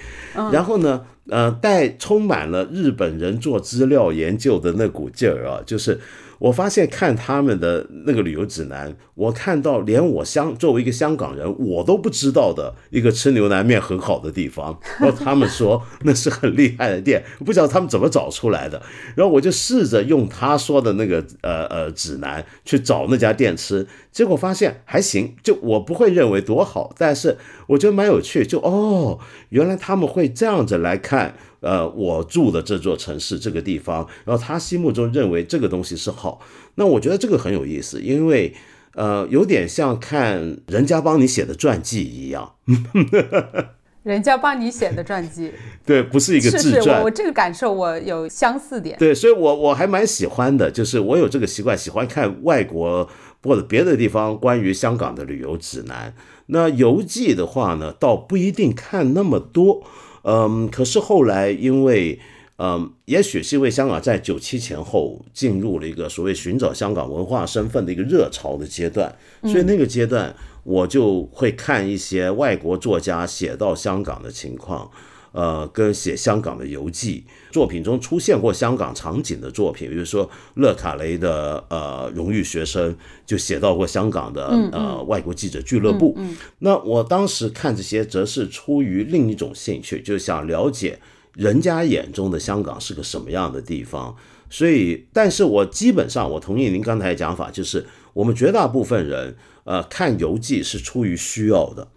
[0.51, 6.01] 然后呢，呃，带充满了日本人做资料研究的那股劲儿啊，就是。
[6.43, 18.81] 我发现看他们的那个旅游指南，我看到连我香作为一个香港人，我都不知道的一个吃牛腩面很好的地方，然后他们说那是很厉害的店，不知道他们怎么找出来的。
[19.15, 31.35] 然后我就试着用他说的那个呃呃指南去找那家店吃，结果发现还行，就我不会认为多好，但是我觉得蛮有趣，就哦，原来他们会这样子来看。
[31.63, 36.41] 呃，我住的这座城市这个地方，然后他心目中认为这个东西是好，
[36.75, 38.53] 那我觉得这个很有意思，因为
[38.95, 42.55] 呃，有点像看人家帮你写的传记一样，
[44.03, 45.53] 人家帮你写的传记，
[45.85, 47.01] 对，不是一个自传。
[47.01, 53.09] 我这个感受我有相似点，对，所以我我还蛮喜欢的，就是我有这个习惯，喜欢看外国
[53.41, 56.13] 或者别的地方关于香港的旅游指南。
[56.47, 59.81] 那游记的话呢，倒不一定看那么多。
[60.23, 62.19] 嗯，可是后来因为，
[62.57, 74.89] 嗯，也许是因为香港在九七前后进入了一个所谓寻找香港文化身份的一个热潮的阶段，所以那个阶段我就会看一些外国作家写到香港的情况。
[75.33, 86.17] 呃，跟写香港的游记作品中出现过香港场景的作品，比如说勒卡雷的呃荣誉学生就写到过香港的呃外国记者俱乐部。
[86.59, 90.97] 那我当时看这些，则是出于另一种兴趣，就想了解
[91.35, 94.15] 人家眼中的香港是个什么样的地方。
[94.49, 101.87] 所以，但是我基本上我同意您刚才的讲法，就是我们绝大部分人呃看游记是出于需要的。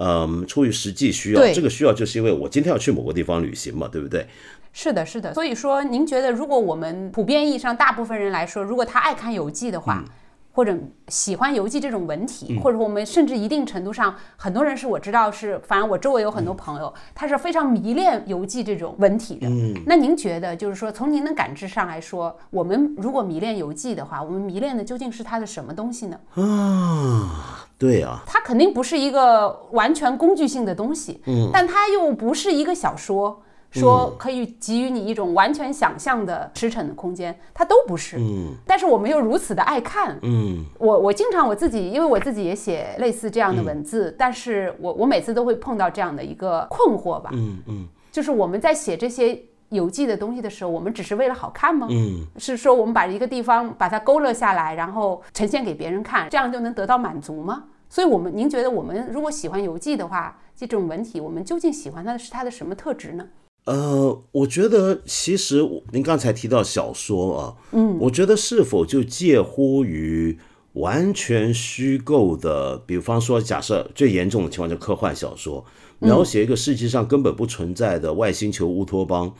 [0.00, 4.24] 嗯，出于实际需要，这个需要就是因为我今天要去某个地方旅行嘛，对不对？
[4.80, 5.34] 是的，是的。
[5.34, 10.04] 所以说，您觉得，如果我们普遍意义上大部分人来说，如果他爱看游记的话，
[10.52, 10.72] 或者
[11.08, 19.48] 喜欢游记这种文体，或者我们甚至一定程度上，很多人是我知道是，反正我周围有很多朋友，他是非常迷恋游记这种文体的。
[19.48, 26.16] 嗯，那您觉得，就是说，从您的感知上来说，我们如果迷恋游记的话，我们迷恋的究竟是它的什么东西呢？
[26.34, 27.66] 啊。
[27.76, 51.86] 对啊，它肯定不是一个完全工具性的东西，嗯，但它又不是一个小说，说可以给予你一种完全想象的驰骋的空间，它都不是，嗯，但是我们又如此的爱看，嗯，我我经常我自己，因为我自己也写类似这样的文字，但是我我每次都会碰到这样的一个困惑吧，嗯嗯，就是我们在写这些游记的东西的时候，我们只是为了好看吗？
[51.90, 57.64] 嗯，是说我们把一个地方把它勾勒下来，然后呈现给别人看，这样就能得到满足吗？
[57.90, 63.26] 所以，我们您觉得我们如果喜欢游记的话，这种文体，我们究竟喜欢它的是它的什么特质呢？
[63.68, 70.38] 呃，我觉得其实您刚才提到小说啊，嗯，我觉得是否就介乎于
[70.72, 75.66] 完全虚构的，比方说，假设最严重的情况就科幻小说，
[75.98, 79.34] 描写一个世界上根本不存在的外星球乌托邦，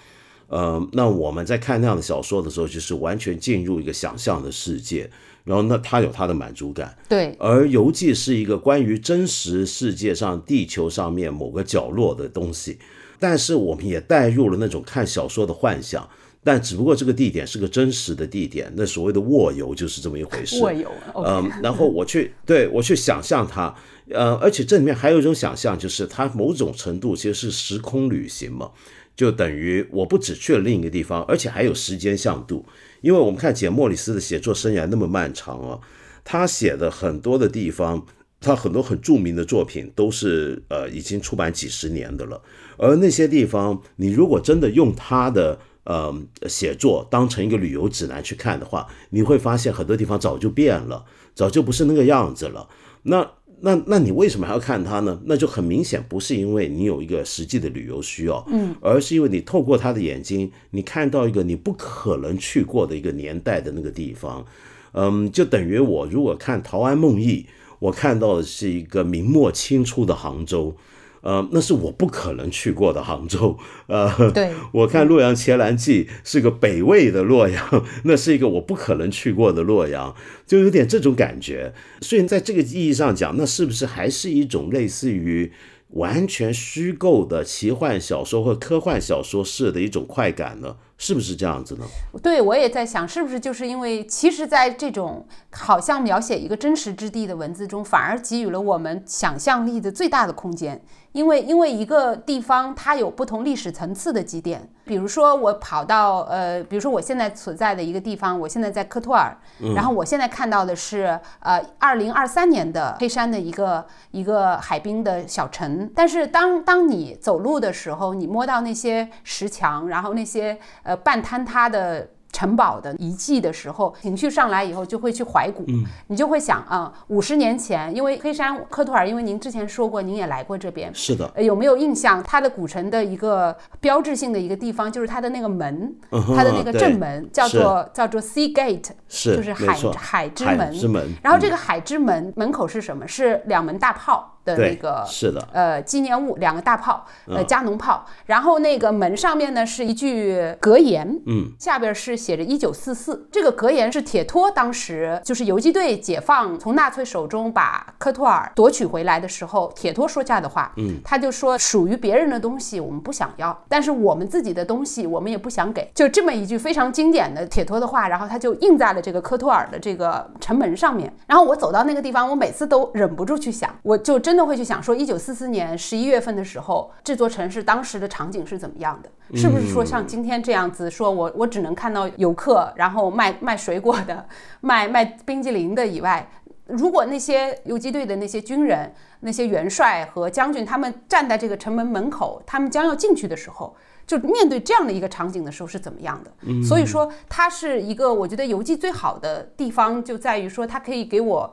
[0.48, 5.10] 呃，那我们在看那样的小说的时候，就是完全进入一个想象的世界。
[5.44, 7.34] 然后，那他有他的满足感，对。
[7.38, 12.78] 而游记是一个关于真实世界上地球上面某个角落的东西，
[13.18, 16.08] 但是我们也带入了那种看小说的幻想，
[16.44, 20.60] 但只不过这个地点是个真实的地点，那所谓的卧游就是这么一回事。
[20.62, 23.74] 卧游，嗯，然后我去对我去想象它，
[24.10, 28.70] 呃，而且这里面还有一种想象，就是它某种程度其实是时空旅行嘛，
[29.16, 32.64] 就等于我不只去了另一个地方，而且还有时间向度。
[33.00, 35.78] 因为我们看简·莫里斯的写作生涯那么漫长啊，
[36.24, 38.06] 他写的很多的地方，
[38.40, 42.40] 他很多很著名的作品都是呃已经出版几十年的了。
[42.78, 46.14] 而那些地方，你如果真的用他的呃
[46.46, 52.68] 写作当成一个旅游指南去看的话，你会发现很多地方早就变了，早就不是那个样子了。
[53.02, 53.28] 那
[53.60, 55.20] 那那你为什么还要看它呢？
[55.24, 64.46] 那就很明显不是因为你有一个实际的旅游需要，嗯，而是因为你透过他的眼睛，你看到一个你不可能去过的一个年代的那个地方，
[64.92, 67.42] 嗯，就等于我如果看《陶庵梦忆》，
[67.80, 70.76] 我看到的是一个明末清初的杭州。
[71.20, 73.58] 呃，那是我不可能去过的杭州。
[73.86, 80.14] 呃，对， 我看《洛阳前兰记》是个北魏的洛阳， 那是一个我不可能去过的洛阳，
[80.46, 81.72] 就有点这种感觉。
[82.00, 85.52] 所以，在这个意义上讲，那是不是还是一种类似于
[85.90, 90.76] 完全虚构的奇幻小说或科幻小说式的一种快感呢？
[91.00, 91.86] 是不是这样子呢？
[92.20, 100.82] 对，我也在想，是不是就是因为，其实，在这种好像描写一个真实之地的文字中，反而给予了我们想象力的最大的空间。
[101.12, 104.68] 因为，因为一个地方它有不同历史层次的积淀。
[104.84, 109.36] 比如说，我跑到呃，比如说我现在所在的一个地方，我现在在科托尔，
[109.74, 115.90] 然后我现在看到的是呃，二零二三年的黑山的一个一个海滨的小城。
[115.94, 122.08] 但是，当当你走路的时候，你摸到那些石墙，然后那些呃半坍塌的。
[122.30, 125.64] 城堡的遗迹的时候，情绪上来以后就会去怀古，
[126.08, 132.22] 你就会想啊，五十年前，因为黑山科托尔，因为您之前说过，您也来过这边，是的，有没有印象？
[132.22, 135.92] 它的古城的一个标志性的一个地方，就是它的那个门，
[136.36, 140.72] 它的那个正门叫做叫做 Sea Gate，是，就是海海之门。
[140.72, 141.10] 之门。
[141.22, 143.08] 然后这个海之门门口是什么？
[143.08, 144.34] 是两门大炮。
[144.48, 174.37] 的那个是的，呃，纪念物两个大炮，呃，加农炮，然后那个门上面呢是一句格言，嗯，下边是写着一九四四，这个格言是铁托当时就是游击队解放从纳粹手中把科托尔夺取回来的时候，铁托说下的话，嗯，他就说属于别人的东西我们不想要，但是我们自己的东西我们也不想给，就这么一句非常经典的铁托的话，然后他就印在了这个科托尔的这个城门上面，然后我走到那个地方，我每次都忍不住去想，我就真。
[174.38, 179.36] 都会去想说，一九四四年十一月份的时候，这座城市当时的场景是怎么样的？
[179.36, 180.88] 是不是说像今天这样子？
[180.88, 184.24] 说我我只能看到游客，然后卖卖水果的，
[184.60, 186.30] 卖卖冰激凌的以外，
[186.66, 193.74] 如果那些游击队的那些军人、那些元帅和将军，他们站在这个城门门口，他们将要进去的时候，
[194.06, 196.62] 就面对这样的一个场景的时候是怎么样的？
[196.62, 201.52] 所以说，它是一个我觉得游记最好的地方，就在于说它可以给我。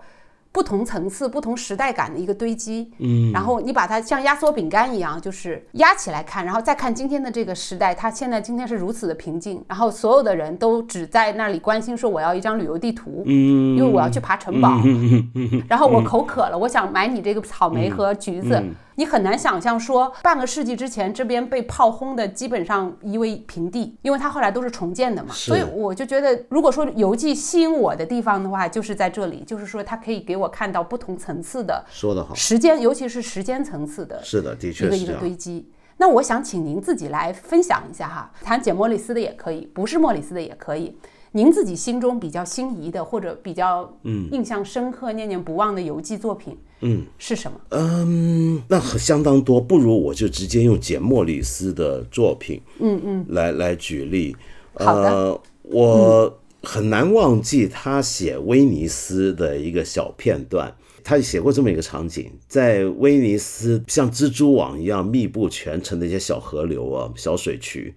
[0.55, 14.79] 不同层次、不同时代感的一个堆积，嗯，然后你把它像压缩饼干一样，就是压起来看，然后再看今天的这个时代，它现在今天是如此的平静，然后所有的人都只在那里关心说我要一张旅游地图，嗯，因为我要去爬城堡，
[15.67, 18.63] 然后我口渴了，我想买你这个草莓和橘子。
[18.95, 25.33] 你很难想象说，半个世纪之前这边被炮轰的基本上夷为平地，因为它后来都是重建的嘛。
[25.33, 35.69] 所以我就觉得，如果说游记吸引我的地方的话，就是在这里，就是说它可以给我看到不同层次的说得好时间，尤其是时间层次的，是的，的确一个一个堆积。
[35.97, 40.97] 那我想请您自己来分享一下哈，谈简莫里斯的也可以，不是莫里斯的也可以。
[41.35, 47.59] 您自己心中比较心仪的，或者比较嗯印象深刻、念念不忘的游记作品，嗯，是什么？
[47.71, 54.33] 嗯，那很相当多，不如我就直接用简·莫里斯的作品，嗯嗯，来来举例。
[54.75, 60.73] 好的，我很难忘记他写威尼斯的一个小片段。
[61.03, 67.93] 他写过这么一个场景，在威尼斯像蜘蛛网一样密布全城的一些小河流啊、小水渠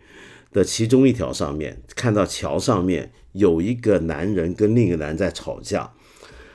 [0.52, 3.12] 的其中一条上面，看到桥上面。
[3.32, 5.92] 有一个男人跟另一个男人在吵架，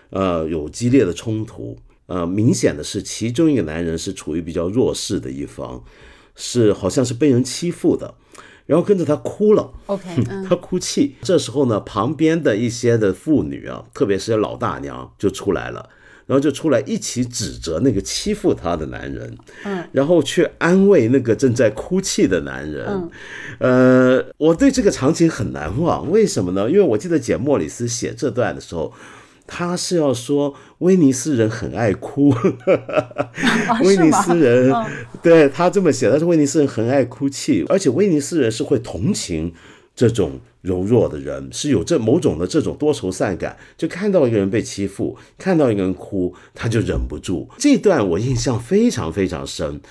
[0.09, 1.77] 呃，有激烈的冲突。
[2.07, 5.81] 呃，明显的是其中一个男人是处于比较弱势的一方，
[6.35, 8.15] 是好像是被人欺负的，
[8.65, 9.71] 然后跟着他哭了。
[9.85, 11.15] OK， 嗯，他哭泣。
[11.21, 15.89] 这时候呢，旁边的一些的妇女啊，特别是老大娘就出来了，
[16.26, 22.86] 然后就出来一起指责那个欺负她的男人，嗯，然后去安慰那个正在哭泣的男人。
[22.88, 23.09] 嗯
[23.59, 26.69] 呃，我对这个场景很难忘，为什么呢？
[26.69, 28.93] 因为我记得简·莫里斯写这段的时候。
[29.45, 34.86] 他是要说威尼斯人很爱哭，啊 威尼斯人，嗯
[35.21, 39.53] 对他这么写，他说威尼斯人很爱哭泣，而且威尼斯人是会同情
[39.95, 47.49] 这种柔弱的人，是有这某种的这种多愁善感，就看到一个人被欺负，看到一个人哭，他就忍不住。
[47.57, 49.81] 这段我印象非常非常深。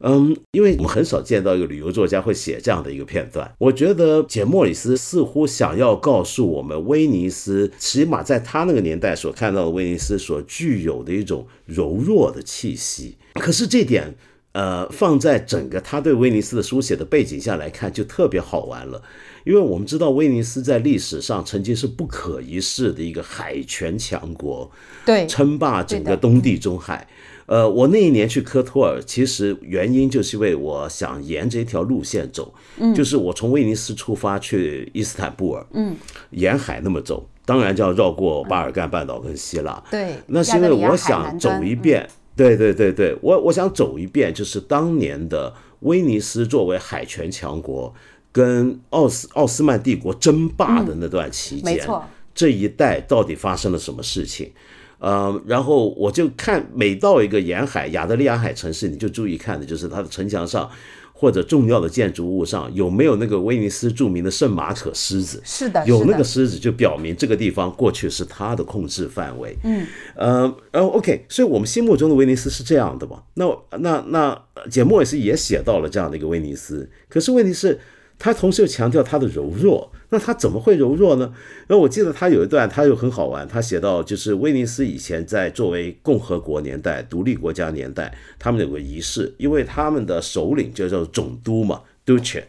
[0.00, 3.50] 嗯，因为我们很少见到一个旅游作家会写这样的一个片段。
[3.56, 13.16] 我觉得简·莫里斯似乎想要告诉我们，威尼斯起码在他那个年代所看到的威尼斯所具有的一种柔弱的气息。
[13.34, 14.14] 可是这点，
[14.52, 19.00] 呃，放在整个他对威尼斯的书写的背景下来看，就特别好玩了。
[19.44, 24.70] 因为我们知道威尼斯在历史上曾经是不可一世的一个海权强国，
[25.04, 27.06] 对，称霸整个东地中海。
[27.46, 35.94] 呃，我那一年去科托尔，其实原因就是因为我想沿着一条路线走，嗯，就是我从威尼斯出发去伊斯坦布尔，嗯，
[36.30, 47.94] 沿海那么走，当然就要绕过巴尔干半岛跟希腊，对，那是因为我想走一遍，对对对对，我我想走一遍，就是当年的威尼斯作为海权强国
[48.34, 52.04] 跟奥斯奥斯曼帝国争霸的那段期间，没错
[52.34, 54.50] 这一带到底发生了什么事情？
[54.98, 60.68] 呃，然后我就看每到一个沿海亚得里亚海城市，你就注意看的就是它的城墙上
[61.12, 65.40] 或者重要的建筑物上有没有那个威尼斯著名的圣马可狮子。
[65.44, 69.56] 是的，有那个狮子，就表明这个地方过去是它的控制范围。
[69.62, 73.22] 嗯，呃，然后 OK，所以我们心目中的威尼斯是这样的嘛？
[73.34, 73.46] 那
[73.78, 77.78] 那那简·莫里斯也写到了这样的一个威尼斯，可是问题是，
[78.18, 81.32] 他同时又强调他的柔弱，那他怎么会柔弱呢？
[81.66, 92.42] 然后我记得他有一段，他又很好玩，他写到就是威尼斯以前在作为共和国年代、独立国家年代，他们有个仪式，因为他们的首领就叫总督嘛 c e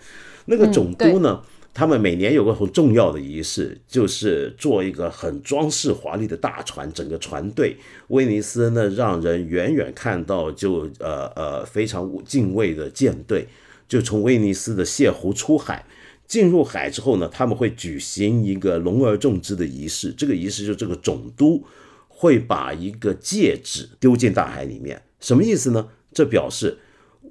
[0.45, 1.41] 那个总督呢。
[1.78, 7.76] 他们每年有个很重要的仪式，就是做一个很装饰华丽的大船，整个船队，
[8.07, 13.45] 威尼斯呢让人远远看到就呃呃非常敬畏的舰队，
[13.88, 15.86] 就从威尼斯的泻湖出海。
[16.27, 20.11] 进入海之后呢，他们会举行一个隆而重之的仪式。
[20.11, 21.63] 这个仪式就是这个总督
[22.07, 25.88] 会把一个戒指丢进大海里面，什么意思呢？
[26.11, 26.79] 这表示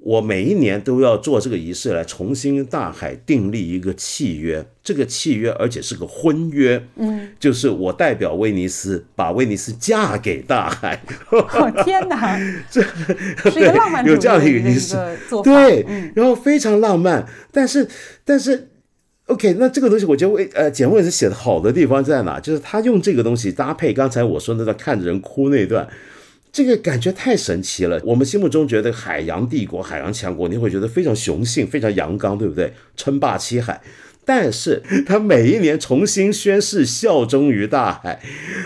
[0.05, 11.01] 我每一年都要做这个仪式来重新大海订立一个契约，这个契约而且是个婚约，嗯，就是我代表威尼斯把威尼斯嫁给大海，
[11.31, 12.39] 哦天哪，
[12.69, 14.95] 这是一个浪漫有这样的一个仪式
[15.43, 17.87] 对，嗯，然后非常浪漫，但是
[18.23, 18.69] 但是。
[19.27, 22.39] OK，那这个东西我觉得为呃简·卫是写的好的地方在哪？
[22.39, 25.87] 就是他用这个东西搭配刚才我说那段看着人哭那段，
[26.55, 27.99] 这个感觉太神奇了。
[28.05, 32.71] 我们心目中觉得海洋帝国、海洋强国，你会觉得非常雄性、非常阳刚，对不对？
[32.95, 33.81] 称霸七海。
[34.25, 38.21] 但是他每一年重新宣誓效忠于大海，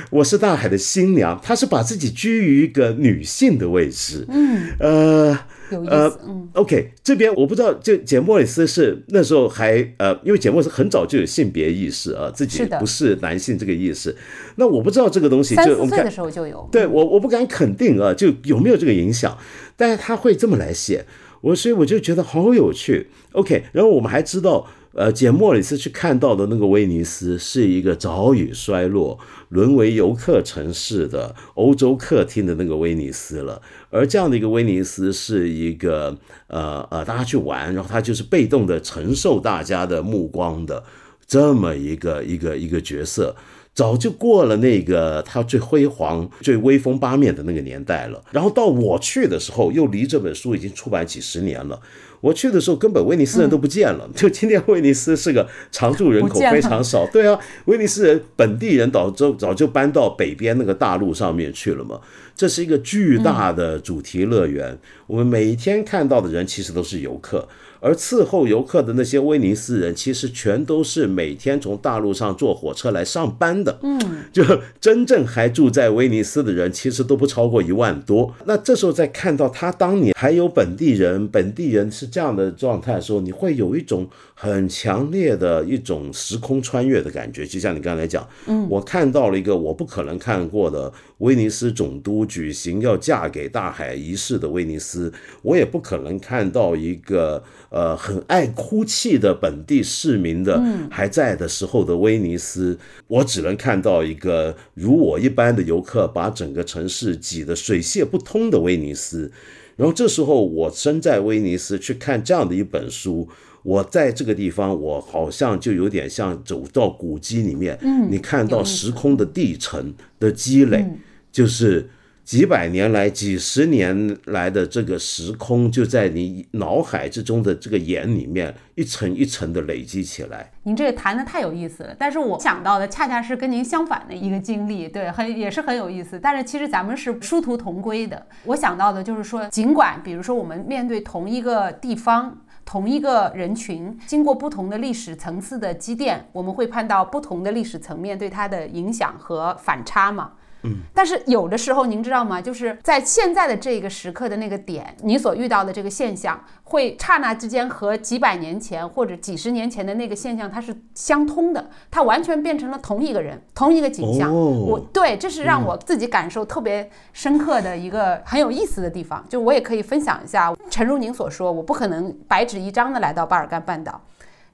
[0.09, 4.25] 我是大海的新娘，他是把自己居于一个女性的位置。
[4.29, 5.39] 嗯，呃。
[5.71, 6.11] 有意呃
[6.53, 14.15] ，OK，这边我不知道，就简·莫里斯是那时候还呃，因为简·莫里斯很早就有性别意识啊，自己不是男性这个意识。
[14.55, 19.37] 那我不知道这个东西，三就我们看的时候就有，对我我不敢肯定啊，就有没有这个影响，
[19.77, 21.05] 但是他会这么来写，
[21.41, 23.09] 我所以我就觉得好有趣。
[23.33, 29.19] OK，然后我们还知道，呃，简·莫里斯去看到的那个威尼斯是一个早已衰落、
[29.49, 33.61] 沦为游客城市的欧洲客厅的那个威尼斯了，
[33.91, 36.17] 而这样的一个威尼斯是一个
[36.47, 40.83] 呃呃，大家去玩，然后他就是被动的承受大家的目光的
[41.27, 43.35] 这么一个一个一个角色。
[43.75, 48.21] 早就过了那个他最辉煌、最威风八面的那个年代了。
[48.29, 51.79] 然后到我去的时候，又离这本书已经出版几十年了。
[52.21, 54.09] 我去的时候，根本威尼斯人都不见了。
[54.15, 61.99] 就今天威尼斯是个常住人口非常少，对啊， 威尼斯人本地人早就早就搬到北边那个大陆上面去了嘛。
[62.35, 67.47] 这是一个巨大的主题乐园，我们每天看到的人其实都是游客。
[67.81, 73.79] 而伺候游客的那些威尼斯人，其实全都是每天从大陆上坐火车来上班的。
[73.83, 73.97] 嗯，
[74.33, 74.43] 就
[74.81, 78.33] 真正还住在威尼斯的人，其实都不超过一万多。
[78.45, 87.45] 那这时候再看到他当年还有本地人，本地人是这样的状态的时候，你会有一种很强烈的一种时空穿越的感觉。
[87.45, 109.31] 就像你刚才讲，嗯，我看到了一个我不可能看过的威尼斯总督举行要嫁给大海仪式的威尼斯，我也不可能看到一个呃很爱哭泣的本地市民的还在的时候的威尼斯，我只能看到一个如我一般的游客把整个城市挤得水泄不通的威尼斯。
[109.79, 113.25] 然后这时候我身在威尼斯去看这样的一本书，
[113.63, 120.85] 我在这个地方，我好像就有点像走到古迹里面，嗯，你看到时空的地层的积累，
[121.31, 121.89] 就是
[122.29, 130.51] 几百年来、几十年来的这个时空，就在你脑海之中的这个眼里面一层一层的累积起来。
[130.61, 136.19] 您这个谈的太有意思了，但是我想到的恰恰是跟您相反的一个经历，对，很也是很有意思。
[136.19, 138.23] 但是其实咱们是殊途同归的。
[138.43, 150.33] 我想到的就是说，尽管比如说我们面对同一个地方、同一个人群，经过不同的历史层次的积淀，我们会看到不同的历史层面对它的影响和反差嘛。
[150.63, 152.41] 嗯，但是有的时候您知道吗？
[152.41, 164.33] 就是在现在的这个时刻的那个点，你所遇到的这个现象，会刹那之间和几百年前或者几十年前的那个现象它是相通的，它完全变成了同一个人，同一个景象。
[164.33, 169.23] 我对，这是让我自己感受特别深刻的一个很有意思的地方。
[169.29, 174.01] 就我也可以分享一下，诚如您所说，我不可能白纸一张的来到巴尔干半岛。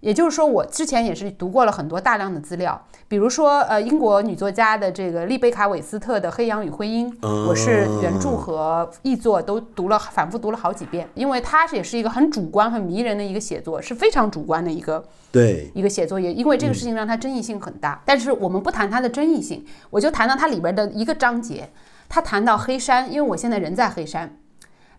[0.05, 7.11] 也就是说，我之前也是读过了很多大量的资料，比如说，呃，英国女作家的这个丽贝卡·韦斯特的《黑羊与婚姻》，
[7.47, 17.99] 我是原著和译作都读了，反复读了好几遍，因为它也是一个很主观、很迷人的一个写作，是非常主观的一个对一个写作，也因为这个事情让它争议性很大。
[18.05, 21.71] 但是我们不谈它的争议性，我就谈到它里边的一个章节，
[22.07, 24.37] 他谈到黑山，因为我现在人在黑山，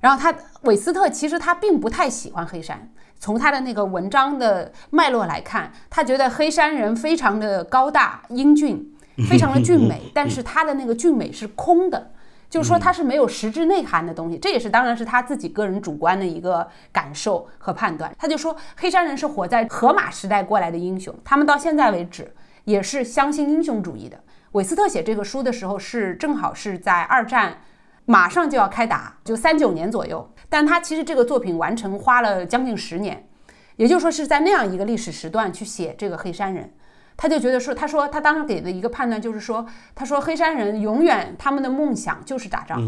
[0.00, 2.90] 然后他韦斯特其实他并不太喜欢黑山。
[3.18, 8.94] 从他的那个文章的脉络来看，他觉得黑山人非常的高大英俊，
[9.28, 12.12] 非常的俊美， 但是他的那个俊美是空的，
[12.48, 14.38] 就是说他是没有实质内涵的东西。
[14.38, 18.14] 这也是当然是他自己个人主观的一个感受和判断。
[18.18, 22.32] 他就说黑山人是活在荷马时代过来的英雄，他们到现在为止
[22.64, 24.18] 也是相信英雄主义的。
[24.52, 27.58] 韦斯特写这个书的时候是正好是在二战
[28.06, 30.32] 马上就要开打，就三九年左右。
[30.48, 33.28] 但他其实这个作品完成花了将近十年，
[33.76, 36.72] 也就是说是在那样一个历史时段去写这个黑山人，
[37.16, 39.64] 他就觉得说，他说他当时给的一个判断就是说，
[39.94, 42.78] 他说黑山人永远他们的梦想就是打仗，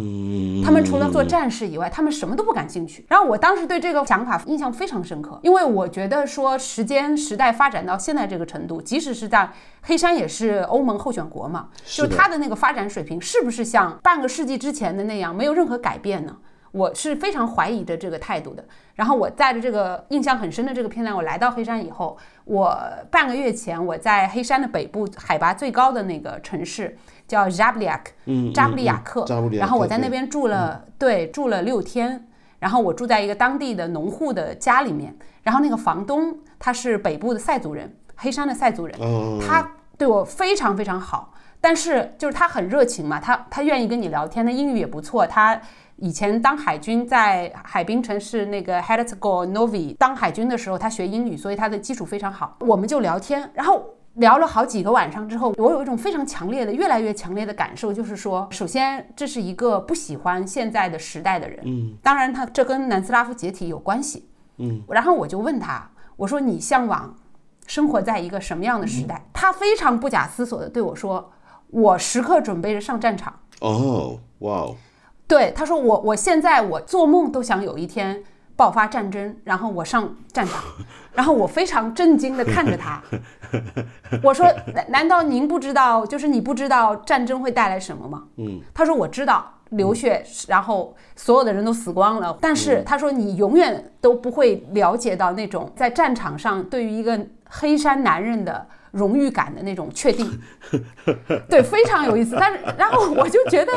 [0.63, 3.07] 他们除了做战士以外，他们什么都不感兴趣。
[3.09, 9.51] 然后我当时对这个想法印象非常深刻，因为我觉得说时间时代发展到现在这个程度，即使是在
[9.83, 16.37] 黑山也是欧盟候选国嘛，就他的那个发展水平是不是像半个世纪之前的那样没有任何改变呢？
[16.71, 18.63] 我是非常怀疑的这个态度的。
[18.99, 22.77] 然后我带着这个印象很深的这个片段，我来到黑山以后，我
[23.13, 32.27] 半个月前我在黑山的北部海拔最高的那个城市叫扎布里亚克，嗯，扎布里亚克，然后我在那边住了，对，住了六天。
[32.59, 38.99] 然后我住在一个当地的农户的家里面，然后那个房东他是北部的塞族人，黑山的塞族人，
[39.41, 39.65] 他
[39.97, 45.61] 对我非常非常好，但是就是他很热情嘛，他他愿意跟你聊天，他英语也不错，他。
[46.01, 52.57] 以前当海军在海滨城市那个 h e d t g o Novi 当海军的时候，他学英语，所以他的基础非常好。
[52.61, 53.85] 我们就聊天，然后
[54.15, 64.29] 聊了好几个晚上之后，我有一种非常强烈的、越来越强烈的感受，就是说，首先这是一个不喜欢现在的时代的人，嗯，当然他这跟南斯拉夫解体有关系，
[64.59, 67.13] 嗯，然后我就问他，我说你向往
[67.67, 69.21] 生活在一个什么样的时代？
[69.33, 71.33] 他非常不假思索的对我说，
[71.71, 73.35] 我时刻准备着上战场。
[73.61, 74.77] 哦，哇哦。
[75.29, 78.25] 对，他说我我现在我做梦都想有一天
[78.57, 80.65] 爆发战争，然后我上战场，
[81.13, 83.03] 然后我非常震惊的看着他，
[84.23, 88.25] 我说难难道您不知道，就是你不知道战争会带来什么吗？
[88.39, 97.21] 嗯，他说我知道流血，然后所有的人都死光了，但是他说你永远都不会了解到那种在战场上对于一个
[97.51, 100.41] 黑山男人的荣誉感的那种确定，
[101.51, 102.35] 对，非常有意思。
[102.41, 103.73] 但是然后我就觉得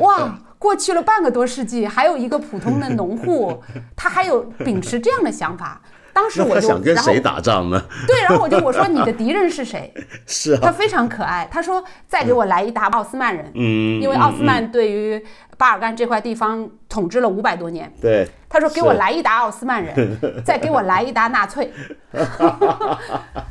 [0.00, 0.36] 哇。
[0.58, 3.62] 过去了半个多世纪，还有一个普通的农户，
[3.96, 5.80] 他还有秉持这样的想法。
[6.12, 7.80] 当时我就想跟谁打仗呢？
[8.04, 9.94] 对，然后我就我说你的敌人是谁？
[10.26, 15.24] 是啊，他非常可爱，他说再给我来一打奥斯曼人，嗯，因为奥斯曼对于
[15.56, 17.92] 巴尔干这块地方统治了五百多年。
[18.00, 21.72] 对，他说：“给我来一打奥斯曼人， 再给我来一打纳粹。”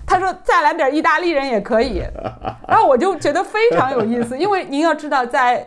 [0.06, 2.04] 他说：“再来点意大利人也可以。”
[2.68, 5.66] 然后我就觉得非常有意思，因为您要知道，在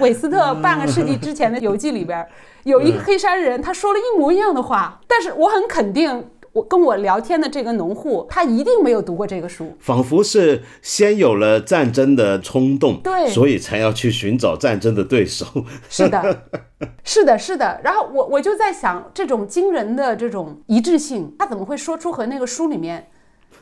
[0.00, 2.26] 韦斯特半个世纪之前的游记里边，
[2.64, 9.76] 有一个黑山人，他说了一模一样的话，但是我很肯定，我跟我聊天的这个农户，他一定没有读过这个书。
[9.80, 15.46] 仿佛是先有了战争的冲动，对所以才要去寻找战争的对手。
[15.88, 16.44] 是的，
[17.04, 17.80] 是的，是的。
[17.82, 23.08] 然后我我就在想，这种惊人的这种一致性，他怎么会说出和那个书里面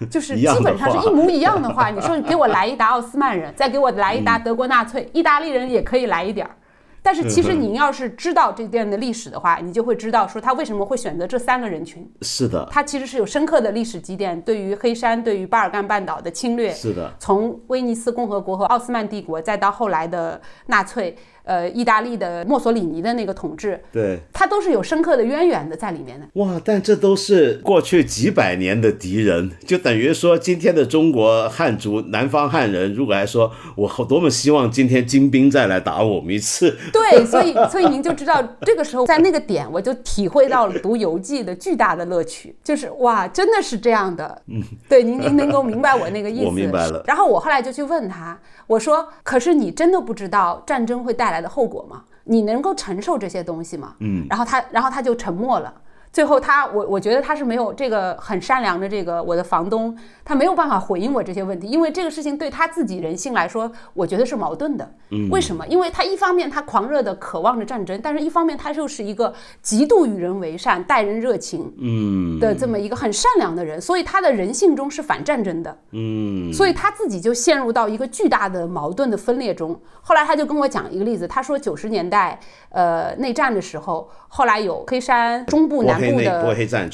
[0.08, 1.90] 就是基本上是一模一样的话？
[1.90, 6.56] 你说你给我来一打奥斯曼人，再给我来一打德国纳粹，意大利人也可以来一点儿。
[7.02, 12.06] 但是其实您要是知道这段的历史的话，你就会知道说他为什么会选择这三个人群。
[12.20, 24.18] 是的，他其实是有深刻的历史积淀，对于黑山、对于巴尔干半岛的侵略，是的，从威尼斯共和国和奥斯曼帝国，再到后来的纳粹，呃，意大利的墨索里尼的那个统治，对。
[24.32, 26.26] 它都是有深刻的渊源的在里面的。
[26.34, 26.60] 哇！
[26.64, 36.76] 但这都是过去几百年的敌人，就等于说，今天的中国汉族、南方汉人，如果来说，我好多么希望今天金兵再来打我们一次。
[36.92, 44.40] 对，所以所以您就知道，这个时候在那个点，我就体会到了读游记的巨大的乐趣，就是哇，真的是这样的。
[44.46, 46.46] 嗯，对，您您能够明白我那个意思。
[46.50, 52.04] 我明白了然后我后来就去问他，我说：“可是你真的不知道战争会带来的后果吗？
[52.24, 55.72] 你能够承受这些东西吗？”嗯，然后他然后他就沉默了。
[56.12, 64.92] 最后他我我觉得他是没有这个很善良的这个我的房东，他没有办法回应我这些问题，因为这个事情对他自己人性来说，我觉得是矛盾的。
[65.10, 65.66] 嗯，为什么？
[65.68, 69.32] 因为他一方面他狂热的渴望着战争，但是一方面他又是一个
[69.62, 75.78] 极度与人为善、待人热情嗯的这么一个很善良的人，所以他的人性中是反战争的。
[75.92, 79.80] 嗯，所以他自己就陷入到一个巨大的矛盾的分裂中。
[80.02, 82.40] 后来他就跟我讲一个例子，他说九十年代
[82.70, 86.42] 呃内战的时候，后来有黑山中部、南部的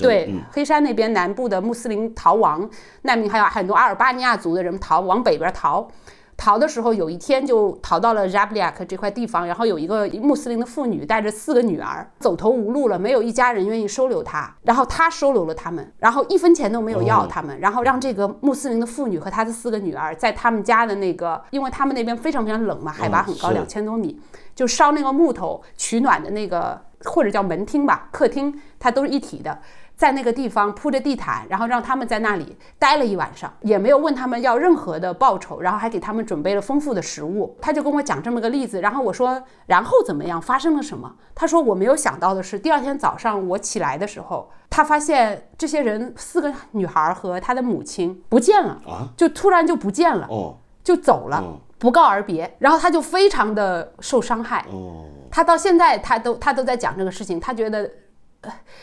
[0.03, 2.69] 对嗯，黑山那边南部的穆斯林逃亡
[3.03, 5.89] 难民，还有很多阿尔巴尼亚族的人逃往北边逃。
[6.37, 24.21] 逃的时候，有一天就逃到了 Jabliak 这块地方，然后有一个穆斯林的妇女带着四个女儿走投无路了，没有一家人愿意收留她，然后她收留了他们，然后一分钱都没有要他们，然后让这个穆斯林的妇女和她的四个女儿在他们家的那个，因为他们那边非常非常冷嘛，海拔很高，两千多米，
[24.55, 29.59] 就烧那个木头取暖的那个或者叫门厅吧，客厅，它都是一体的。
[29.97, 37.57] 在那个地方铺着地毯，然后让他们在那里待了一晚上，也没有问他们要任何的报酬，然后还给他们准备了丰富的食物。
[37.63, 40.41] 他就跟我讲这么个例子，然后我说，然后怎么样？
[40.41, 41.11] 发生了什么？
[41.35, 51.39] 他说我没有想到的是，第二天早上我起来的时候，他发现这些人四个女孩和他的母亲不见了，啊，就突然就不见了，哦就走了。
[51.39, 54.65] 哦不告而别，然后他就非常的受伤害。
[54.73, 57.91] 哦，他到现在他都他都在讲这个事情，他觉得。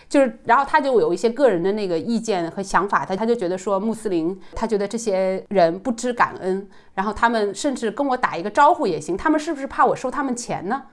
[0.09, 10.84] 就是，然后他就有一些个人的那个意见和想法，他他就觉得说穆斯林，他觉得这些人不知感恩，然后他们甚至跟我打一个招呼也行，他们是不是怕我收他们钱呢？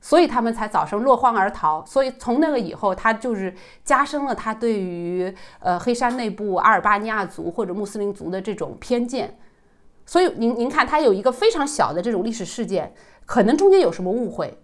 [0.00, 1.84] 所以他们才早上落荒而逃。
[1.84, 3.52] 所以从那个以后，他就是
[3.84, 9.36] 加深了他对于呃黑山内部阿尔巴尼亚族或者穆斯林族的这种偏见。
[10.06, 12.94] 所以您您看，他有一个非常小的这种历史事件，
[13.26, 14.56] 可能中间有什么误会，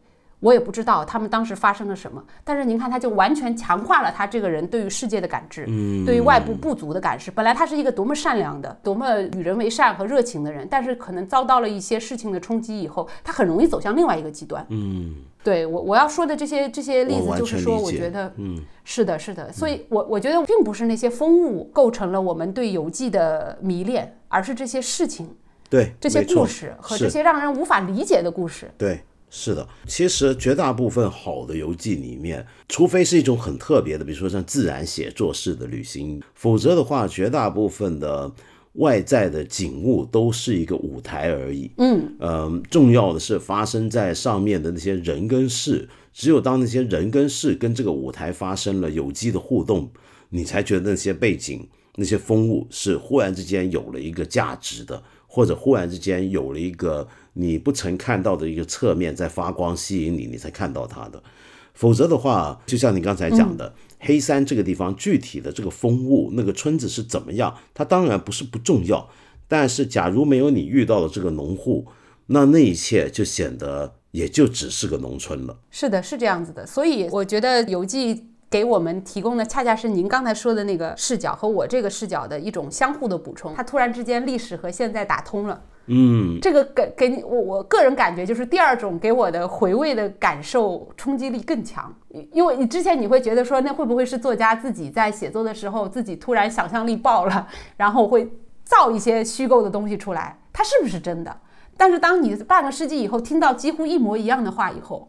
[0.45, 2.23] 我也不知道他们当时发生了什么。
[2.45, 5.65] 但是您看，他就完全强化了他这个人对于世界的感知，
[6.05, 7.31] 对于外部不足的感知。
[7.31, 14.65] 本来他是一个多么善良的、多么与人为善和热情的人，但是可能遭到了一些事情的冲击以后，他很容易走向另外一个极端。
[14.69, 25.35] 嗯，对我我要说的这些这些例子，就是说，我觉得嗯，是的，是的，所以我我觉得并不是那些风物构成了我们对游记的迷恋，而是这些事情、
[25.71, 28.71] 对，这些故事和这些让人无法理解的故事。
[28.77, 29.01] 对，
[29.37, 29.67] 是的。
[29.89, 38.31] 其实绝大部分好的游记里面，除非是一种很特别的，比如说像自然写作式的旅行，否则的话，绝大部分的
[38.75, 41.69] 外在的景物都是一个舞台而已。
[41.79, 45.89] 嗯，嗯，重要的是发生在上面的那些人跟事。
[46.13, 49.91] 只有当那些人跟事跟这个舞台发生了有机的互动，
[50.29, 55.03] 你才觉得那些背景、那些风物是忽然之间有了一个价值的，
[55.35, 61.21] 或者忽然之间有了一个你不曾看到的一个侧面在发光吸引你，你才看到它的。
[61.73, 69.11] 否则的话，就像你刚才讲的，黑山这个地方具体的这个风物，那个村子是怎么样，它当然不是不重要，
[69.49, 71.89] 但是假如没有你遇到的这个农户，
[72.27, 75.59] 那那一切就显得也就只是个农村了。
[75.73, 76.65] 是的，是这样子的。
[76.65, 83.53] 所以我觉得游记给我们提供的恰恰是您刚才说的那个视角和我这个视角的一种相互的补充。
[83.53, 85.61] 它突然之间历史和现在打通了。
[85.87, 91.93] 嗯，这个给给你我我个人感觉就是第二种给我的回味的感受冲击力更强，
[92.31, 98.33] 因为你之前你会觉得说那会不会是作家自己在写作的时候自己突然想象力爆了，然后会
[98.63, 101.37] 造一些虚构的东西出来，它是不是真的？
[101.77, 105.09] 但是当你半个世纪以后听到几乎一模一样的话以后，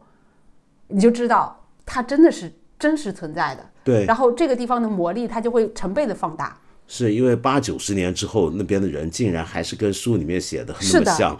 [0.87, 3.65] 你就知道它真的是真实存在的。
[3.83, 6.57] 对，然后这个地方的魔力它就会成倍的放大。
[6.87, 11.35] 是因为八九十年之后，那边的人竟然还是跟书里面写的那么像。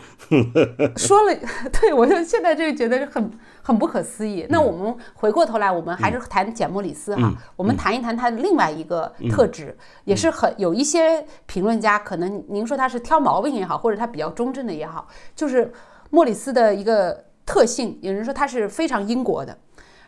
[0.98, 1.38] 说了，
[1.80, 3.30] 对我就现在就觉得很
[3.62, 4.48] 很不可思议。
[4.50, 15.72] 那我们回过头来，我们还是谈简·莫里斯哈，我们谈一谈他的另外一个特质，也是很有一些评论家可能您说他是挑毛病也好，或者他比较中正的也好，就是
[16.10, 19.56] 莫里斯的一个特性，有人说他是非常英国的，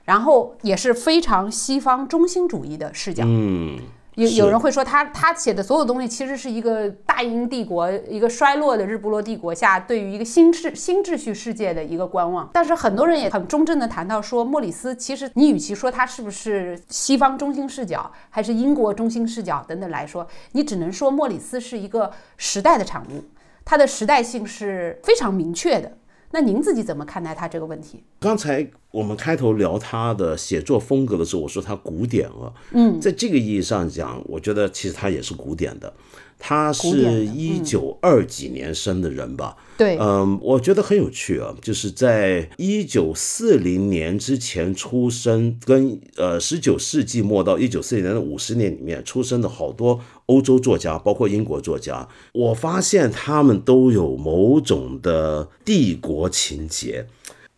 [0.07, 3.23] 然后也是非常西方中心主义的视角。
[3.27, 3.77] 嗯。
[4.17, 23.23] 有有人会说他他写的所有东西其实是一个大英帝国一个衰落的日不落帝国下对于一个新秩新秩序世界的一个观望，但是很多人也很中正的谈到说莫里斯其实你与其说他是不是西方中心视角还是英国中心视角等等来说，你只能说莫里斯是一个时代的产物，
[23.63, 25.95] 它的时代性是非常明确的。
[26.31, 28.03] 那您自己怎么看待他这个问题？
[28.19, 32.53] 刚才我们开头聊他的写作风格的时候，我说他古典了。
[32.71, 35.93] 嗯，在这个意义上讲，我觉得其实他也是古典的。
[36.39, 39.57] 他是一九二几年生的人吧？
[39.77, 57.05] 对，嗯，我觉得很有趣啊，就是在一九四零年之前出生，跟呃十九世纪末到一九四零年的五十年里面出生的好多欧洲作家，包括英国作家，我发现他们都有某种的帝国情节。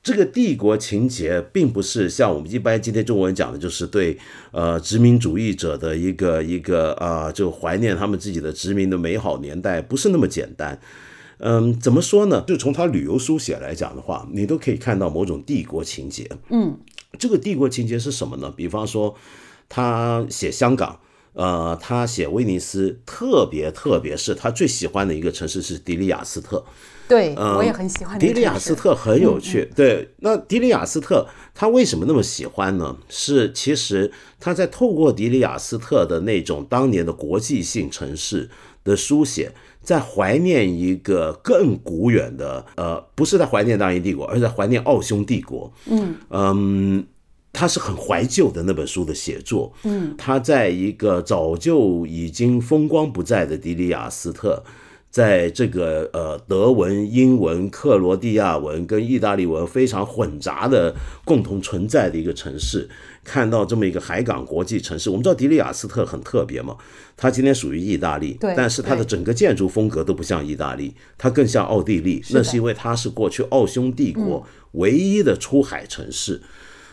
[0.02, 4.18] 这个帝国情节并不是像我们一般今天中国人讲的，就是对
[4.52, 10.80] 呃殖民主义者的一个一个啊，就怀念他们自己的殖民的美好年代，不是那么简单。
[11.40, 12.44] 嗯，怎么说呢？
[12.48, 16.30] 就从他旅游书写来讲的话，你都可以看到某种帝国情节。
[16.50, 16.78] 嗯，
[17.18, 18.54] 这个帝国情节是什么呢？
[18.56, 19.16] 比方说
[19.68, 21.00] 他写香港，
[21.34, 26.64] 呃，他写威尼斯，特别特别是他最喜欢的一个城市是迪里亚斯特。
[27.08, 29.68] 对，我也很喜欢迪里亚斯特，很有趣。
[29.76, 32.98] 对，那迪里亚斯特他为什么那么喜欢呢？
[33.10, 38.52] 是其实他在透过迪里亚斯特的那种当年的国际性城市
[38.84, 39.54] 的书写，
[39.90, 45.74] 在怀念一个更古远的，呃，不是在怀念大英帝国，而是在怀念奥匈帝国。
[45.88, 47.04] 嗯嗯，
[47.52, 49.74] 他是很怀旧的那本书的写作。
[49.86, 54.64] 嗯，他在一个早就已经风光不再的迪里亚斯特。
[55.10, 60.96] 在这个呃德文、英文、克罗地亚文跟意大利文非常混杂的
[61.26, 62.88] 共同存在的一个城市，
[63.24, 65.10] 看到这么一个海港国际城市。
[65.10, 66.78] 我们知道迪里亚斯特很特别嘛，
[67.18, 72.24] 它今天属于意大利，对，但是它的整个建筑风格都不像意大利，它更像奥地利。
[72.30, 76.40] 那是因为它是过去奥匈帝国唯一的出海城市。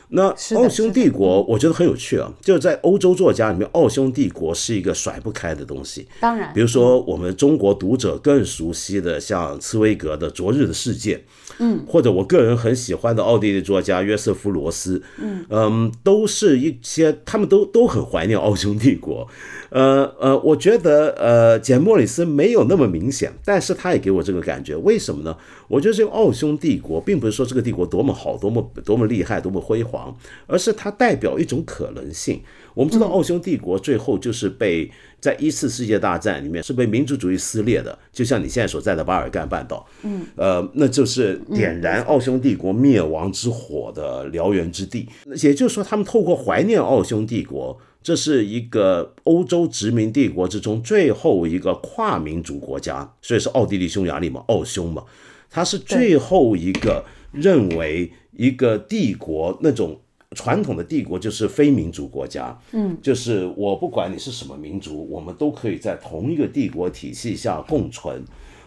[0.09, 6.07] 那奥匈帝国，我觉得很有趣啊，就是在欧洲作家里面，奥匈帝国是一个甩不开的东西。
[6.21, 11.17] 当然，比如说我们中国读者更熟悉的，像茨威格的《昨日的世界》，
[11.59, 19.27] 嗯，或者我个人很喜欢的奥地利作家约瑟夫·罗斯，嗯嗯，都是一些他们都都很怀念奥匈帝国。
[19.71, 24.77] 呃呃，我觉得呃，简·莫里斯没有那么明显，但是他也给我这个感觉。
[24.77, 25.37] 为什么呢？
[25.69, 32.41] 我觉得这个奥匈帝国并不是说这个帝国多么好、多么多么厉害、多么辉煌，而是它代表一种可能性。
[32.77, 45.09] 我们知道，奥匈帝国最后就是被在一次世界大战里面是被民族主义撕裂的，就像你现在所在的巴尔干半岛，嗯，呃，那就是点燃奥匈帝国灭亡之火的燎原之地。
[45.43, 47.81] 也就是说，他们透过怀念奥匈帝国。
[48.03, 55.03] 这是一个欧洲殖民帝国之中最后一个跨民族国家，所以是奥地利、匈牙利嘛，奥匈嘛，
[55.51, 60.01] 它是最后一个认为一个帝国那种
[60.37, 68.23] 传统的帝国就是非民族国家，嗯，就是我不管你是什么民族，我们都可以在同一个帝国体系下共存，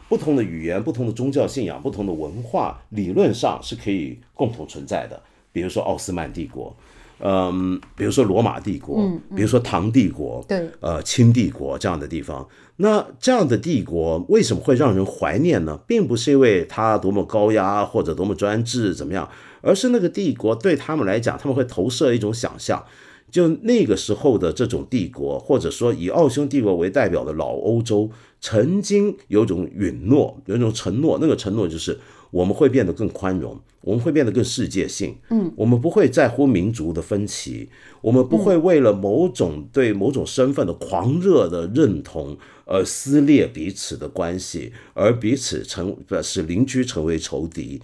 [0.10, 5.22] 不同的语言、不同的宗教信仰、不同的文化，理论上是可以共同存在的。
[5.52, 6.76] 比如说奥斯曼帝国。
[7.22, 12.48] 嗯，比如说罗马帝国，嗯比如说唐帝国，对，呃，清帝国这样的地方，
[12.78, 15.78] 那这样的帝国为什么会让人怀念呢？
[15.86, 19.30] 并不是因为它多么高压或者多么专制怎么样，
[19.62, 22.86] 而是那个帝国对他们来讲，他们会投射一种想象，
[23.32, 28.10] 就那个时候的这种帝国，或者说以奥匈帝国为代表的老欧洲，
[28.42, 32.00] 曾经有种允诺，有一种承诺，那个承诺就是
[32.32, 37.70] 我们会变得更宽容，我们会变得更世界性，嗯，我们不会在乎民族的分歧，
[38.02, 47.82] 我们不会为了某种对某种身份的狂热的认同而撕裂彼此的关系，而彼此成使邻居成为仇敌。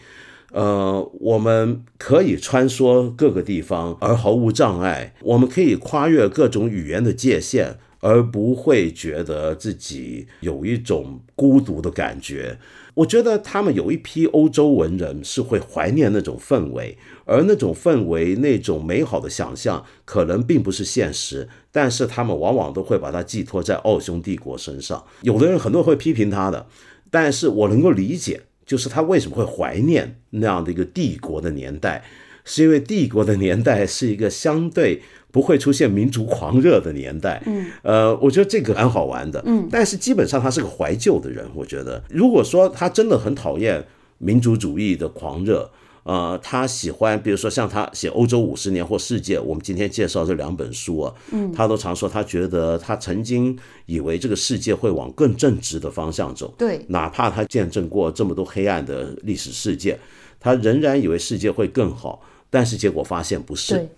[0.51, 12.57] 呃，我们可以穿梭各个地方而毫无障碍，我们可以跨越各种语言的界限，而不会觉得自己有一种孤独的感觉。
[12.93, 25.03] 我觉得他们有一批欧洲文人是会怀念那种氛围，而那种氛围、那种美好的想象，可能并不是现实，但是他们往往都会把它寄托在奥匈帝国身上。
[25.23, 26.67] 有的人很多会批评他的，
[27.11, 28.43] 但是我能够理解。
[28.65, 32.03] 就是他为什么会怀念那样的一个帝国的年代，
[32.43, 35.01] 是因为帝国的年代是一个相对
[35.31, 37.41] 不会出现民族狂热的年代。
[37.45, 39.41] 嗯，呃，我觉得这个蛮好玩的。
[39.45, 41.45] 嗯，但是基本上他是个怀旧的人。
[41.53, 43.85] 我觉得，如果说他真的很讨厌
[44.17, 45.69] 民族主义的狂热。
[46.05, 59.99] 呃，他喜欢，比如说像他写《欧洲五十年》或《世界》，我们今天介绍这两本书啊，嗯，他都常说，他觉得他曾经以为这个世界会往更正直的方向走，对，哪怕他见证过这么多黑暗的历史事件，
[60.39, 63.89] 他仍然以为世界会更好，但是结果发现不是，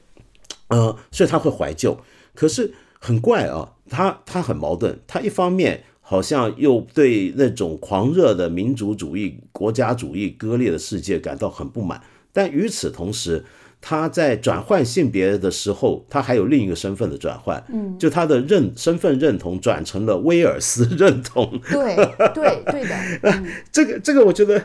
[0.69, 1.99] 呃，所以他会怀旧，
[2.33, 5.83] 可是很怪啊，他他很矛盾，他一方面。
[6.09, 12.01] 好像又对那种狂热的民族主义、国家主义割裂的世界感到很不满，
[12.31, 13.43] 但与此同时，
[13.89, 21.95] 他在转换性别的时候，他还有另一个身份的转换，嗯，就他的认身份认同转成了威尔斯认同，对
[22.35, 24.61] 对对的， 这个这个我觉得，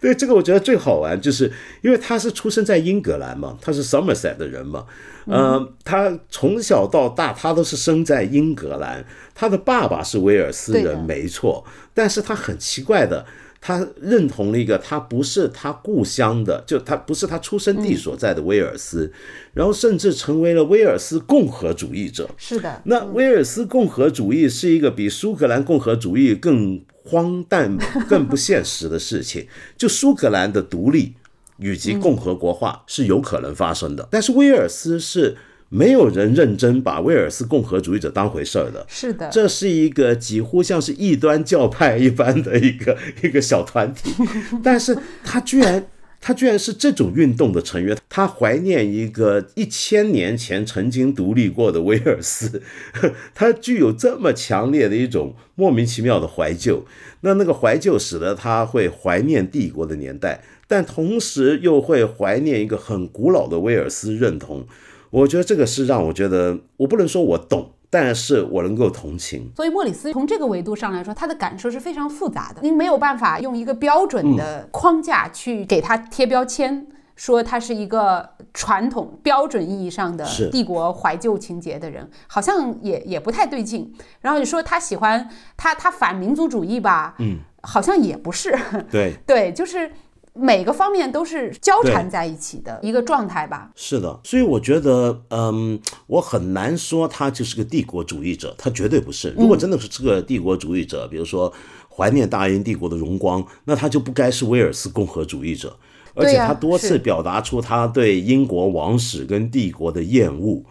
[0.00, 1.52] 对这个我觉得最好玩，就是
[1.82, 4.86] 因为他是出生在英格兰嘛，他是 Somerset 的人嘛。
[5.26, 9.04] 嗯，他从小到大，他都是生在英格兰。
[9.34, 11.64] 他的爸爸是威尔斯人，没错。
[11.92, 13.26] 但是他很奇怪的，
[13.66, 19.10] 他认同了一个他不是他故乡的，就他不是他出生地所在的威尔斯，
[19.54, 22.28] 然后甚至成为了威尔斯共和主义者。
[22.36, 29.46] 是的，那威尔斯共和主义是一个比苏格兰共和主义更荒诞、 更不现实的事情。
[29.78, 31.14] 就苏格兰的独立。
[31.58, 35.36] 以及共和国化是有可能发生的，但是威尔斯是
[35.74, 38.86] 没有人认真把威尔斯共和主义者当回事儿的。
[38.88, 44.14] 是的，这是一个几乎像是异端教派一般的一个 一个小团体，
[44.62, 45.84] 但是他居然
[46.20, 52.62] 他居然是这种运动的成员，他怀念一个一千年前曾经独立过的威尔斯，
[53.34, 56.86] 他具有这么强烈的一种莫名其妙的怀旧，
[57.22, 60.44] 那那个怀旧使得他会怀念帝国的年代。
[60.66, 64.66] 但同时又会怀念一个很古老的威尔斯认同，
[65.14, 69.48] 我觉得这个是让我觉得，我不能说我懂，但是我能够同情。
[69.54, 72.60] 所以莫里斯从这个维度上来说，他的感受是非常复杂的。
[72.62, 83.94] 您没有办法用一个标准的框架去给他贴标签，说他是一个传统标准意义上的帝国怀旧情节的人，好像也也不太对劲。
[84.20, 88.52] 然后你说他喜欢他他反民族主义吧，嗯，好像也不是。
[88.90, 89.92] 对 对，就是。
[90.36, 93.70] 每个方面都是交缠在一起的一个状态吧。
[93.76, 95.78] 是的，所以我觉得，嗯，
[96.08, 99.32] 我很难说他就是个帝国主义者，他绝对不是。
[99.38, 101.52] 如果真的是这个帝国主义者，比如说
[101.88, 105.76] 怀念大英帝国的荣光，那他就不该是威尔斯共和主义者。
[106.16, 110.64] 而且他多次表达出他对英国王室跟帝国的厌恶。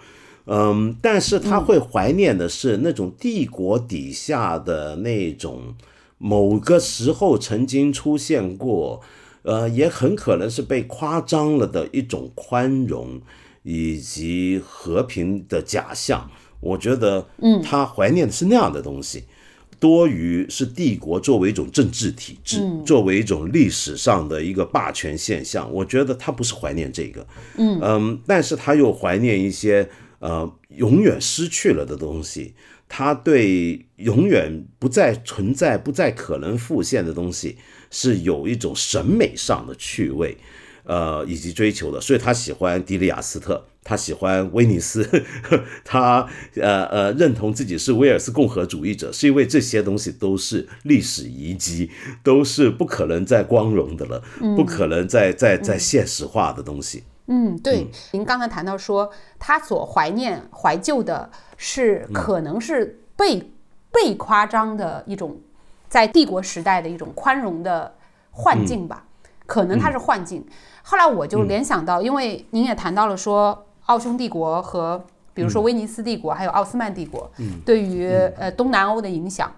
[0.46, 5.76] 嗯，但是他会怀念的是那种帝国底下的那种
[6.18, 9.00] 某个时候曾经出现过。
[9.44, 13.22] 呃，也很可能是被夸张了的一种宽容
[13.62, 16.30] 以及和平的假象。
[16.60, 19.26] 我觉得，嗯，他怀念的是那样的东西，
[19.82, 25.70] 多于是帝国作为一种政治体制，作为一种历史上的一个霸权现象。
[25.74, 27.28] 我觉得他不是怀念这个，
[27.58, 29.90] 嗯嗯，但是他又怀念一些
[30.20, 32.54] 呃永远失去了的东西，
[32.88, 37.58] 他对永远不再存在、不再可能复现的东西。
[37.94, 40.36] 是有一种审美上的趣味，
[40.84, 45.08] 呃，以及追求的，所以他喜欢迪利亚斯特，他喜欢威尼斯，
[45.86, 51.92] 他呃呃认同自己是威尔斯共和主义者，是因为这些东西都是历史遗迹，
[52.24, 54.24] 都是不可能再光荣的了，
[54.56, 57.04] 不可能再再再现实化的东西。
[57.28, 63.52] 嗯，对，您刚才谈到说，他所怀念怀旧的是可能是被
[63.92, 65.40] 被夸张的一种。
[65.94, 67.94] 在帝国时代的一种宽容的
[68.32, 69.06] 幻境吧，
[69.46, 70.44] 可能它是幻境。
[70.82, 77.30] 后来我就联想到，因为您也谈到了说，奥匈帝国和比如说威尼斯帝国，还有奥斯曼帝国，
[77.64, 79.52] 对于呃东南欧的影响。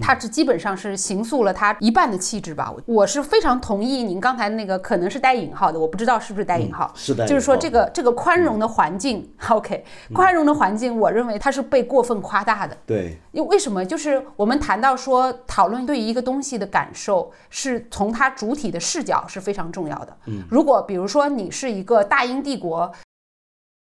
[0.00, 12.76] 它是基本上是形塑了他一半的气质吧，我我是非常同意您刚才那个可能是带引号的，我不知道是不是带引号，是的，就是说这个这个宽容的环境， OK，宽容的环境，我认为它是被过分夸大的。
[12.84, 13.84] 对，因为为什么？
[13.84, 20.16] 就是我们谈到说讨论对于一个东西的感受，是从它主体的视角是非常重要的。
[20.26, 22.90] 嗯，如果比如说你是一个大英帝国。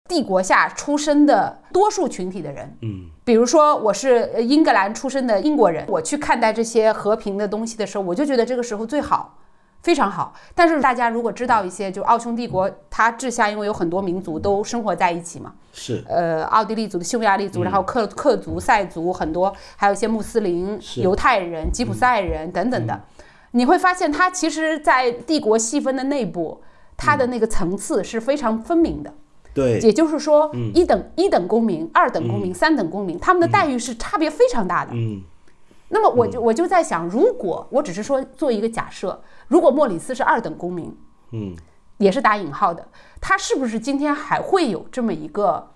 [0.07, 9.37] 帝国下出生的多数群体的人，嗯，比如说我是英格兰出生的英国人，我去看待这些和平的东西的时候，我就觉得这个时候最好，
[9.81, 10.33] 非常好。
[10.53, 22.99] 但是大家如果知道一些，就奥匈帝国，它治下因为有很多民族都生活在一起嘛，是，呃，奥地利族的匈牙利族，然后克克族、塞族很多，还有一些穆斯林、犹太人、吉普赛人等等的，
[23.51, 26.61] 你会发现它其实，在帝国细分的内部，
[26.97, 29.13] 它的那个层次是非常分明的。
[29.53, 34.91] 对，也就是说，一等一等公民、二等公民、三等公民，他们的待遇是差别非常大的。
[34.93, 35.21] 嗯，
[35.89, 40.95] 那么我就我就在想，如果我只是说做一个假设，如果莫里斯是二等公民，
[41.31, 41.55] 嗯，
[41.97, 42.87] 也是打引号的，
[43.19, 45.69] 他是不是今天还会有这么一个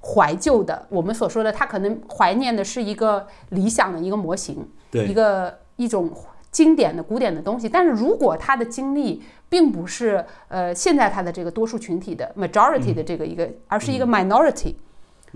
[0.00, 0.86] 怀旧的？
[0.88, 6.10] 我们所说的，他可能怀念的是一个理想的一个模型，对，一个一种。
[6.52, 14.74] 经典的、古典的东西，但是如果他的经历并不是呃现在他的这个多数群体的 majority 的这个一个，而是一个 minority，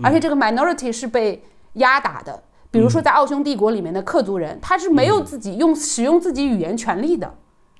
[0.03, 1.43] 而且这个 minority 是被
[1.73, 2.43] 压打的。
[2.69, 7.33] 比如说在奥匈帝国里面的克族人，他是没有自己用使用自己语言权利的。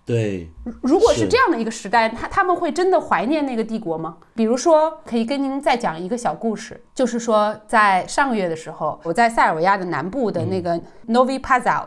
[0.03, 0.49] 对，
[0.81, 4.17] 如果是这样的一个时代，他他们会真的怀念那个帝国吗？
[4.33, 11.83] 比如说，可以跟您再讲一个小故事，就是说在上个月的时候，我在塞尔维亚的南部的那个 Novi Pazar。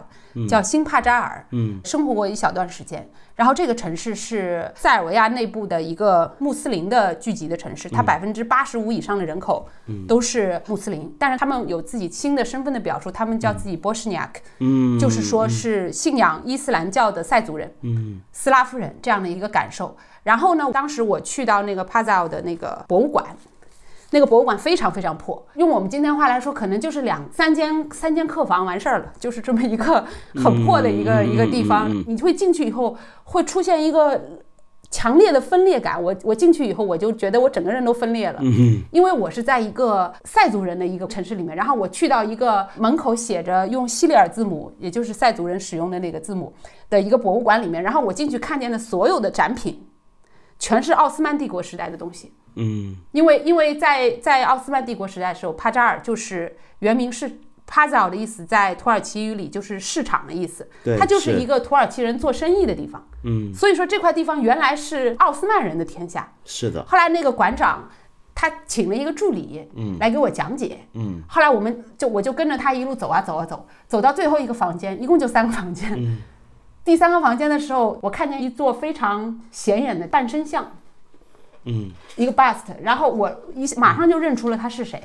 [0.48, 3.08] 叫新帕扎尔，嗯，生活过一小段时间。
[3.36, 9.66] 然后这个城市是塞尔维亚内部的一个穆斯林的聚集的城市，它百分之八十五以上的人口
[10.06, 19.96] 都是穆斯林，但是他们有自己新的身份的表述，他们叫自己波什尼亚克，嗯，就是说是信仰伊斯兰教的塞族人，嗯，斯拉夫人这样的一个感受。
[20.22, 23.24] 然后呢，当时我去到那个帕扎尔的那个博物馆。
[24.12, 30.04] 那个博物馆非常非常破，用我们今天话来说，可能就是两三间三间客房完事儿了，就是这么一个
[30.34, 31.88] 很破的一个一个地方。
[32.08, 34.20] 你会进去以后，会出现一个
[34.90, 36.02] 强烈的分裂感。
[36.02, 38.40] 我我进去以后，我就觉得我整个人都分裂了，
[38.90, 46.52] 因为我是在一个塞族人的一个城市里面，然后我去到一个门口写着用西里尔字母，也就是塞族人使用的那个字母
[46.88, 49.80] 的一个博物馆里面，然后我进去看见的所有的展品，
[50.58, 52.32] 全是奥斯曼帝国时代的东西。
[52.54, 63.06] 嗯，因为因为在在奥斯曼帝国时代的时候，帕扎尔就是原名是帕扎尔的意思，在土耳其语里就是市场的意思，它就是一个土耳其人做生意的地方。
[63.24, 66.32] 嗯，所以说这块地方原来是奥斯曼人的天下。
[66.44, 66.84] 是的。
[66.86, 67.88] 后来那个馆长
[68.34, 70.78] 他请了一个助理，嗯，来给我讲解。
[70.94, 75.92] 嗯，后来我们就我就跟着他一路走啊走啊走，走到最后一个房间，一共就三个房间。
[75.96, 76.18] 嗯，
[76.84, 80.72] 第三个房间的时候，我看见一座非常显眼的半身像。
[81.64, 85.02] 嗯，一个 bust，然后我一马上就认出了他是谁，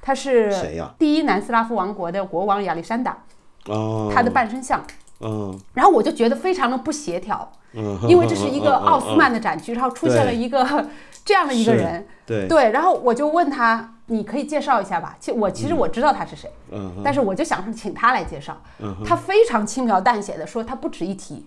[0.00, 0.90] 他是谁呀？
[0.98, 3.18] 第一南斯拉夫王国的国王亚历山大，
[3.66, 4.82] 哦，他的半身像，
[5.20, 10.86] 嗯，然后我就觉得非常的不协调，嗯，因为这是 一个奥斯曼的展区，然后出现了一个
[11.24, 12.48] 这样的一个人，对。
[12.48, 15.14] 对，然后我就问他，你可以介绍一下吧？
[15.20, 18.56] 其我其实我知道他是谁，嗯，但是我就想请他来介绍，
[19.04, 21.46] 他非常轻描淡写的说他不值一提。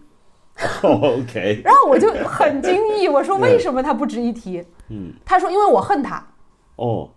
[0.83, 4.63] OK，然后我就很惊异，我说 为什么他不值一提？
[4.89, 6.23] 嗯，他说因为我恨他。
[6.75, 7.09] 哦，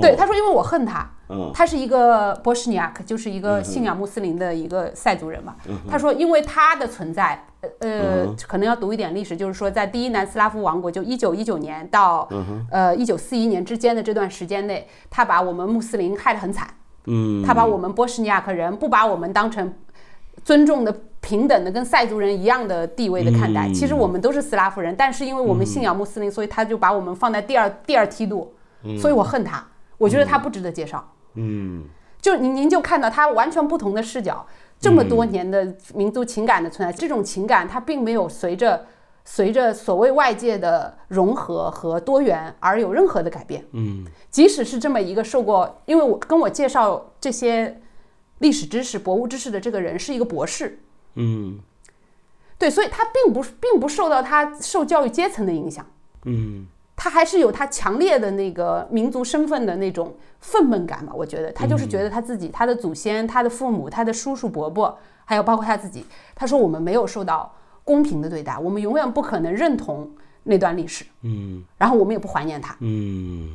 [0.00, 1.10] 对，他说因为我恨他。
[1.28, 5.56] 嗯，他是一个波什尼亚克，就是一个信仰穆斯林的一个塞族人嘛。
[5.88, 7.42] 他说因为他的存在，
[7.78, 12.28] 呃，可能要读一点历史，就是说在第一南斯拉夫王国，就一九一九年到
[12.70, 16.68] 呃一九四一年之间的这段时间内，他把我们穆斯林害得很惨。
[17.06, 19.72] 嗯，他把我们波什尼亚克人不把我们当成
[20.44, 20.94] 尊重的。
[21.24, 28.52] 平等的跟塞族人一样的地位的看待，其实我们都是斯拉夫人，但是因为我们信仰穆斯林，所以他就把我们放在第二第二梯度，
[29.00, 29.64] 所以我恨他，
[29.98, 31.12] 我觉得他不值得介绍。
[31.34, 31.84] 嗯，
[32.20, 34.44] 就您您就看到他完全不同的视角，
[34.80, 38.84] 这么多年的民族情感的存在，这种情感它并没有随着
[39.24, 43.64] 随着所谓外界的融合和多元而有任何的改变。
[43.74, 47.80] 嗯，即使是这么一个受过，因为我跟我介绍这些
[48.42, 50.80] 历史知识、博物知识的这个人是一个博士。
[51.14, 51.58] 嗯，
[52.58, 55.86] 对，所以他并不并不受到他受教育阶层的影响，
[56.24, 61.12] 嗯，他还是有他强烈的那个民族身份的那种愤懑感吧。
[61.14, 61.50] 我觉得。
[61.52, 70.10] 他就是觉得他自己、他的祖先、他的父母、他的叔叔伯伯，还有包括他自己，他说我们没有受到公平的对待，我们永远不可能认同
[70.44, 73.50] 那段历史，嗯，然后我们也不怀念他，嗯，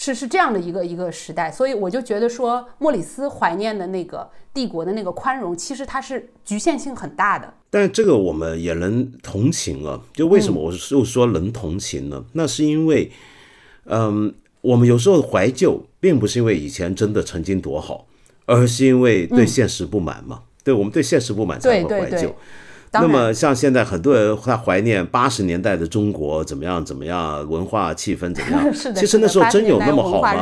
[0.00, 7.52] 是是这样的一个一个时代，所以我就觉得说莫里斯怀念的那个帝国的那个宽容，其实它是局限性很大的。
[7.68, 12.24] 但这个我们也能同情啊，就为什么我又说能同情呢？
[12.34, 13.10] 那是因为，
[13.86, 18.06] 嗯，我们有时候怀旧，并不是因为以前真的曾经多好，
[18.46, 20.44] 而是因为对现实不满嘛。
[20.62, 22.32] 对我们对现实不满才会怀旧。
[22.92, 28.72] 那么像现在很多人他怀念八十年代的中国怎么样怎么样，文化气氛怎么样？
[28.94, 30.34] 其实那时候真有那么好吗？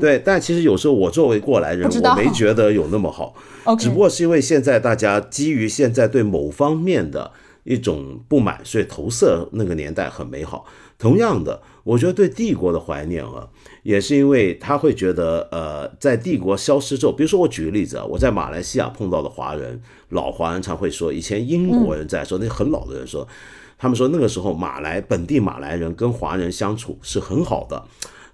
[0.00, 3.34] 对，但其实有时候我作为过来人，我没觉得有那么好。
[3.78, 7.30] 只不过是因为现在大家基于现在对某方面的
[7.64, 10.64] 一种不满，所以投射那个年代很美好。
[10.98, 13.48] 同样的，我觉得对帝国的怀念啊，
[13.84, 23.28] 也是因为他会觉得，呃，在帝国消失之后，比如说我举个例子啊，我在马来西亚碰到的华人，老华人常会说，以前英国人在说，那很老的人说，
[23.78, 27.84] 他们说那个时候马来本地马来人跟华人相处是很好的，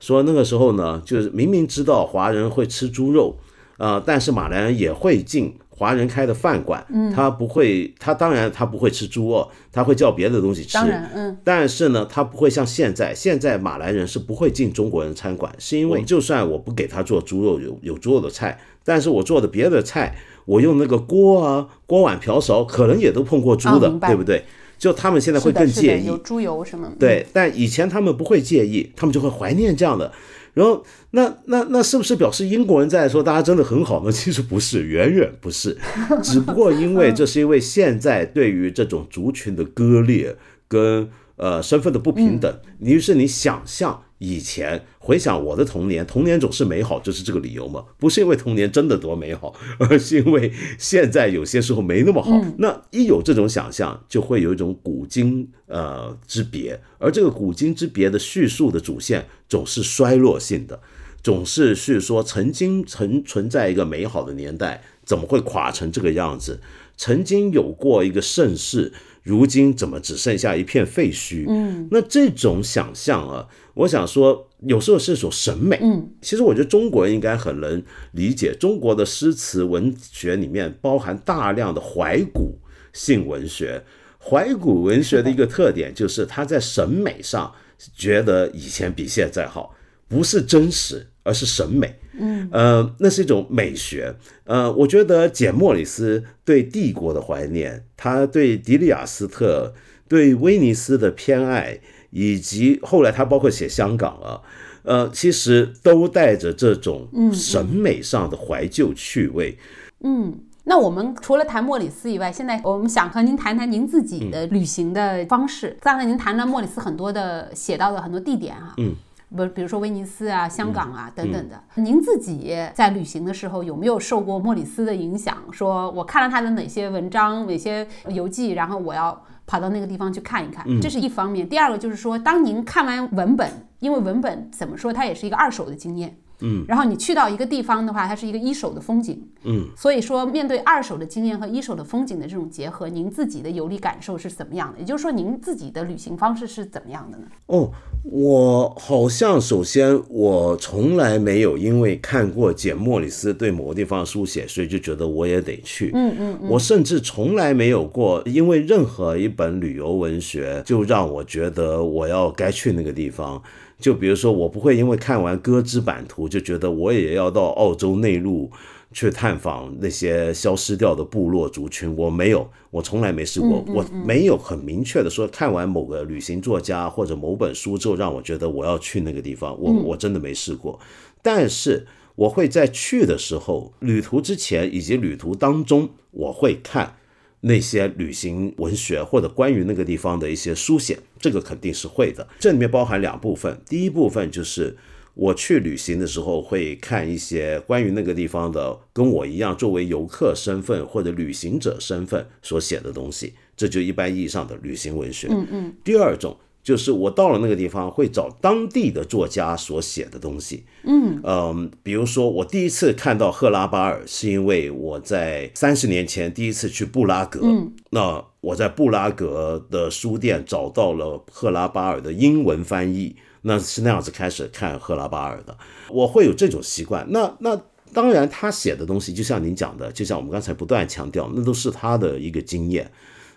[0.01, 3.37] 说那个时候呢，就是明明知道华人会吃猪肉，
[3.77, 5.55] 呃，但是马来人也会进。
[5.75, 10.79] 华人开的饭馆，他不会，他当然他不会吃猪肉，他会叫别的东西吃。
[11.15, 20.15] 嗯，但是呢，他不会像现在，现在马来人是不会进中国人餐馆，是因为就算我不给他做猪肉有有猪肉的菜，但是我做的别的菜，
[20.45, 24.45] 我用那个锅啊、锅碗瓢勺，可能也都碰过猪的，对不对？
[24.79, 26.91] 就他们现在会更介意有猪油什么？
[26.99, 30.13] 对，但以前他们不会介意，他们就会怀念这样的。
[30.55, 34.13] 然后，那那那是不是表示英国人在说大家真的很好呢？
[34.13, 35.79] 其实不是，远远不是。
[36.23, 40.37] 只不过因为这是因为现在对于这种族群的割裂
[40.69, 44.03] 跟呃身份的不平等，于是你想象。
[44.23, 47.85] 以前回想我的童年，童年总是美好，就是这个理由嘛？
[47.99, 52.41] 不是因为童年真的多美好， 而是因为现在有些时候没那么好。
[52.59, 60.81] 那一有这种想象，就会有一种古今呃之别，而这个古今之别的叙述的主线总是衰落性的，
[61.21, 66.61] 总是是说曾经曾存在一个美好的年代，怎么会垮成这个样子？
[66.97, 68.93] 曾经有过一个盛世。
[69.23, 71.45] 如今怎么只剩下一片废墟？
[71.49, 75.79] 嗯，那这种想象啊，我想说，有时候是一种审美。
[75.81, 82.59] 嗯，其实我觉得中国人应该很能理解，中国的诗词文学里面包含大量的怀古
[82.93, 83.85] 性文学。
[84.19, 87.53] 怀古文学的一个特点就是它在审美上
[87.97, 89.75] 觉得以前比现在好，
[90.09, 91.09] 不是真实。
[91.25, 94.15] 而是审美，嗯，呃，那是一种美学，
[94.45, 99.73] 呃，我觉得简·莫里斯对帝国的怀念，他对迪利亚斯特、
[100.09, 101.79] 对威尼斯的偏爱，
[102.11, 104.41] 以及后来他包括写香港啊，
[104.83, 109.57] 呃，其实都带着这种审美上的怀旧趣味。
[110.01, 115.77] 嗯，那我们除了谈莫里斯以外，现在我们想和您谈谈您自己的旅行的方式。
[115.81, 118.97] 刚才您谈了莫里斯很多的写到的很多地点啊，嗯。
[119.35, 121.63] 不，比如说威尼斯啊、香港啊等等的。
[121.75, 125.37] 您自己在旅行的时候有没有受过莫里斯的影响？
[125.51, 131.49] 说我看了他的哪些文章、哪些游记，然后我要跑到那个地方去看一看，这是一方面。
[131.49, 136.17] 第二个就是说，当您看完文本，因为文本怎么说，它也是一个二手的经验。
[136.43, 139.27] 嗯，然后你去到一个地方的话，它是一个一手的风景。
[139.45, 144.81] 嗯，所以说面对二手的经验和一手的风景的这种结合，您自己的游历感受是怎么样的？
[144.81, 147.25] 也就是说，您自己的旅行方式是怎么样的呢？
[147.47, 147.71] 哦，
[148.05, 155.91] 我好像首先我从来没有因为看过简·莫里斯对某个地方的书写，所以就觉得我也得去。
[155.95, 163.43] 嗯嗯，我甚至从来没有过因为任何一本旅游文学就让我觉得我要该去那个地方。
[163.83, 168.49] 就比如说，我不会因为看完《歌之版图》就觉得我也要到澳洲内陆
[168.93, 171.93] 去探访那些消失掉的部落族群。
[171.97, 173.65] 我没有，我从来没试过。
[173.67, 179.61] 我没有很明确的说，看完某个旅行作家或者某本书之后，让我觉得我要去那个地方。
[179.61, 180.79] 我我真的没试过。
[181.21, 186.95] 但是我会在去的时候，旅途之前以及旅途当中，我会看。
[187.43, 192.27] 那些旅行文学或者关于那个地方的一些书写，这个肯定是会的。
[192.39, 194.77] 这里面包含两部分，第一部分就是
[195.15, 205.29] 我去旅行的时候会看一些关于那个地方的跟我一样作为游客身份或者旅行者身份所写的东西，这就一般意义上的旅行文学。
[205.31, 205.75] 嗯嗯。
[205.85, 206.37] 第二种。
[206.63, 210.65] 就是我到了那个地方，会找当地的作家所写的东西。
[210.85, 217.41] 嗯嗯，比如说我第一次看到赫拉巴尔，是因为我在三十年前第一次去布拉格。
[217.43, 225.57] 嗯，那我在布拉格的书店找到了赫拉巴尔的英文翻译，那是那样子开始看赫拉巴尔的。
[225.89, 227.07] 我会有这种习惯。
[227.11, 227.61] 那那
[227.93, 232.91] 当然，他写的东西，就像您讲的，就像我们刚才不断强调，那都是他的一个经验。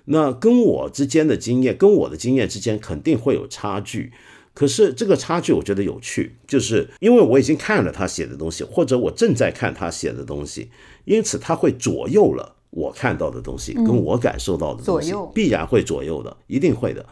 [0.05, 4.11] 那跟我之间的经验，跟我的经验之间肯定会有差距。
[4.53, 10.69] 可是这个差距我觉得有趣，就是因为我已经看了他写的东西，或者我正在看他写的东西，
[11.03, 17.05] 因此他会左右了我看到的东西，跟我感受到的东西，必然会左右的，一定会的。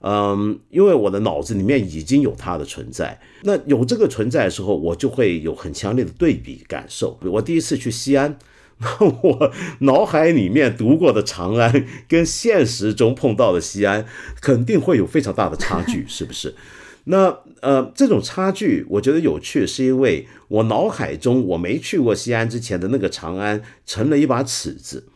[0.00, 7.18] 嗯，因为我的脑子里面已经有它的存在，那有这个存在的时候，我就会有很强烈的对比感受。
[7.24, 8.38] 我第一次去西安，
[8.78, 8.88] 那
[9.22, 14.06] 我脑海里面读过的长安跟现实中碰到的西安，
[14.40, 16.54] 肯定会有非常大的差距，是不是？
[17.08, 25.06] 那呃，这种差距我觉得有趣，是因为我脑海中我没去过西安之前的那个长安，成了一把尺子，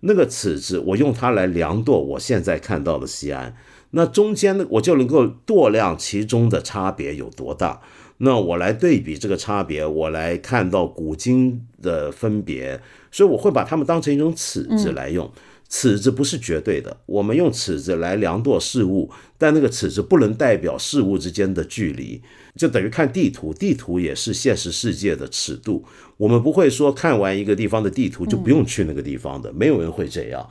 [0.00, 3.56] 那个尺子我用它来量度我现在看到的西安。
[3.90, 7.82] 那中间呢，我就能够度量其中的差别有多大。
[8.24, 12.80] 那我来对比这个差别，我来看到古今的分别，
[13.10, 15.28] 所以我会把它们当成一种尺子来用。
[15.68, 22.22] 尺子不是绝对的，我们用尺子来量度事物，但那个尺子不能代表事物之间的距离，
[22.54, 25.84] 就等于看地图，地图也是现实世界的尺度。
[26.18, 30.48] 我们不会说看完一个地方的地图就不用去那个地方的，没有人会这样。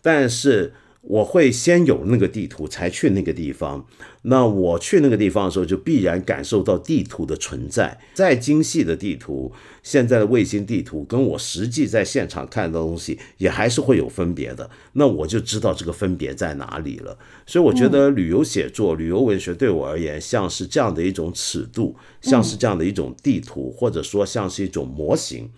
[0.00, 0.72] 但是。
[1.02, 3.84] 我会先有那个地图才去那个地方，
[4.22, 8.00] 那我去那个地方的时候，就必然感受到地图的存在。
[8.14, 9.52] 再精细的地图，
[9.82, 14.70] 现在的卫星地图跟我实际在现场看到的东西，也还是会有分别的。
[14.92, 17.18] 那我就知道这个分别在哪里了。
[17.46, 25.50] 所以我觉得旅游写作、旅游文学对我而言，像是这样的一种尺度，像是这样的一种地图，或者说像是一种模型。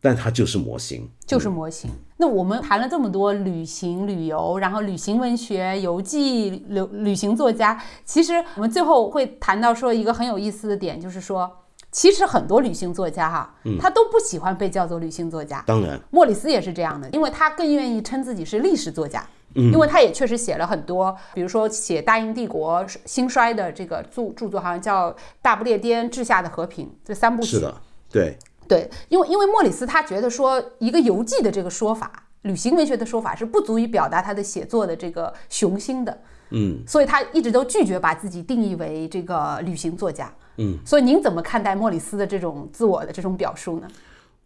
[0.00, 1.90] 但它就是模型，就是模型。
[2.18, 11.50] 那我们谈了这么多旅行、旅游，然后旅行文学、游记、旅旅行作家，其实我们最后会谈到说一个很有意思的点，就是说，
[11.90, 15.62] 其实很多旅行作家哈，他都不喜欢被叫做旅行作家。
[15.66, 19.22] 当然，莫里斯也是这样的，因为他更愿意称自己是历史作家。
[19.54, 25.10] 嗯，因为他也确实写了很多，比如说写大英帝国兴衰的这个著著作，好像叫
[25.40, 27.50] 《大不列颠治下的和平》这三部曲。
[27.52, 27.74] 是的，
[28.10, 28.38] 对。
[28.68, 36.20] 对，因为因为莫里斯他觉得说一个游记的这个说法，旅行文学的说法是不足以表达他的写作的这个雄心的，
[36.50, 43.86] 嗯，所以他一直都拒绝把自己定义为这个旅行作家，嗯，所以您怎么看待莫里斯的这种自我的这种表述呢？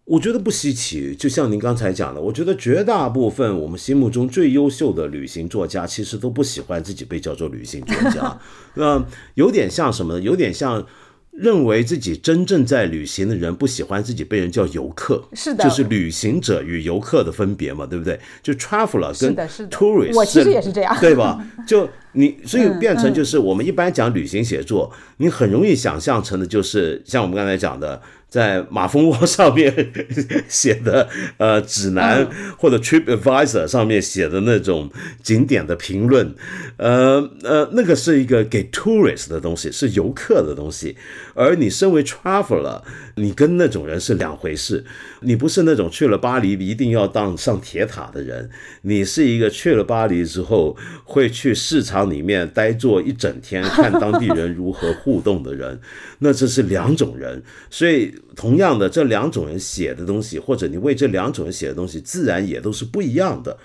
[0.04, 8.38] 我觉得不稀奇，就像您刚才讲的，我觉得绝大部分我们心目中最优秀的旅行作家，其实都不喜欢自己被叫做旅行作家，
[8.74, 10.20] 那 有点像什么呢？
[10.20, 10.86] 有点像。
[11.40, 18.20] 认为自己真正在旅行的人不喜欢自己被人叫游客，是的，就是旅行者与游客的分别嘛，对不对？
[18.42, 19.34] 就 traveler 跟
[19.70, 21.42] tourist，我其实也是这样，对吧？
[21.66, 28.00] 就你，所以变成就是我们一般讲旅行写作，你很容易想象成的就是像我们刚才讲的。
[28.30, 29.92] 在马蜂窝上面
[30.48, 32.26] 写的呃指南，
[32.56, 34.88] 或者 Trip Advisor 上面写的那种
[35.20, 36.32] 景点的评论，
[36.76, 40.96] 呃呃，那个是一个给 tourist 的东西，是游客的东西。
[41.34, 42.80] 而你身为 traveler，
[43.16, 44.84] 你跟那种人是两回事。
[45.22, 48.48] 你不是那种去了巴黎一定要当上铁塔的人，
[48.82, 55.80] 你是一个去了巴黎之后会去市场里面呆坐一整天，看当地人如何互动的人。
[56.20, 58.14] 那这是两种人，所以。
[58.34, 63.56] 同样的，这两种人写的东西，或者你为这两种人写的东西，自然也都是不一样的。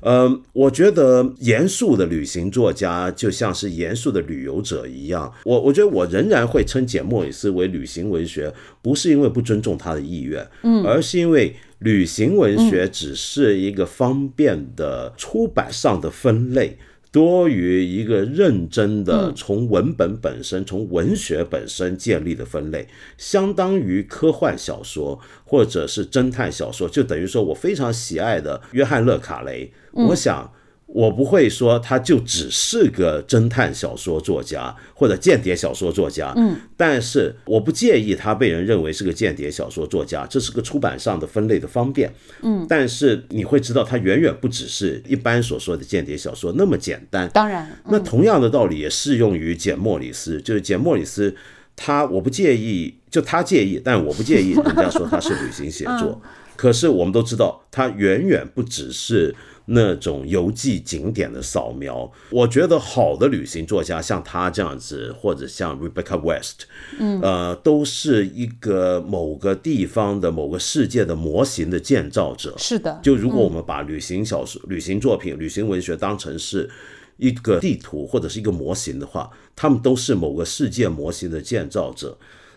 [0.00, 5.32] 呃，我觉得严肃的旅行作家就像是严肃的旅游者一样。
[5.44, 8.52] 我我觉得我仍然会称简·莫里斯为旅行文学，
[8.82, 16.78] 不是因为不尊重他的意愿，嗯，而是因为旅行文学只是一个方便的出版上的分类。
[17.16, 22.86] 多于一个认真的从文本本身、从文学本身建立的分类，
[23.16, 30.52] 相当于科幻小说或者是侦探小说，就等于说我非常喜爱的约翰·勒卡雷，我想。
[30.86, 42.10] 我不会说他就只是个侦探小说作家或者间谍小说作家，嗯，但是我不介意他被人认为是个间谍小说作家，这是个出版上的分类的方便，
[42.42, 47.28] 嗯，但是你会知道他远远不只是一般所说的间谍小说那么简单。
[47.30, 51.34] 当然，那同样的道理也适用于简·莫里斯，就是简·莫里斯，
[51.74, 56.22] 他我不介意，就他介意，但我不介意人家说他是旅行写作，
[56.54, 59.34] 可是我们都知道，他远远不只是。
[59.66, 66.66] 那种游记景点的扫描，我觉得好的旅行作家像他这样子，或者像 Rebecca West，
[66.98, 72.54] 嗯，呃，都是一个某个地方的某个世界的模型的建造者。
[72.56, 76.70] 是的，就如果我们把旅行小说、旅行作品、旅行文学当成是
[77.16, 82.16] 一个地图或者是一个模型的话，他们都是某个世界模型的建造者。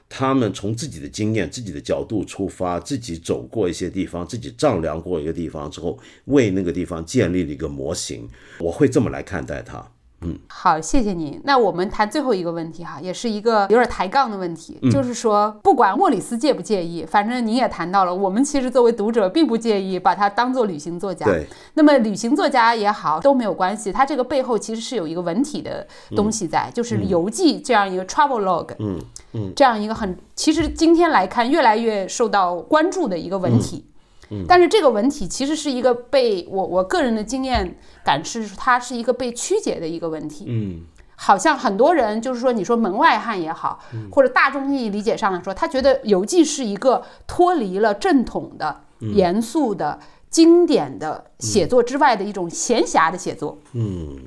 [0.09, 8.27] 他们从自己的经验、自己的角度出发，自己走过一些地方，自己丈量过一个地方之后，为那个地方建立了一个模型。
[8.59, 9.91] 我会这么来看待它。
[10.21, 11.39] 嗯，好，谢谢您。
[11.45, 21.25] 那我们谈最后一个问题哈，也是一个有点抬杠的问题，嗯就是说，不管莫里斯介不介意，反正您也谈到了，我们其实作为读者并不介意把他当做旅行作家。
[21.25, 28.99] 对，那么旅行作家也好都没有关系，它这个背后其实是有一个文体的东西在，就是游记这样一个 travel log，嗯
[29.33, 33.85] 嗯，这样一个很其实今天来看越来越受到关注的一个文体。
[34.31, 34.45] 嗯。
[34.47, 40.45] 但是这个文体其实是一个被我我个人的经验感是，它是一个被曲解的一个文体。
[40.47, 40.81] 嗯。
[41.15, 44.09] 好像很多人就是说，你说门外汉也好，嗯。
[44.11, 49.13] 或者大众意义理解上来说，他觉得游记是一个脱离了正统的、嗯。
[49.13, 49.99] 严肃的、
[50.29, 53.57] 经典的写作之外的一种闲暇的写作。
[53.73, 54.17] 嗯。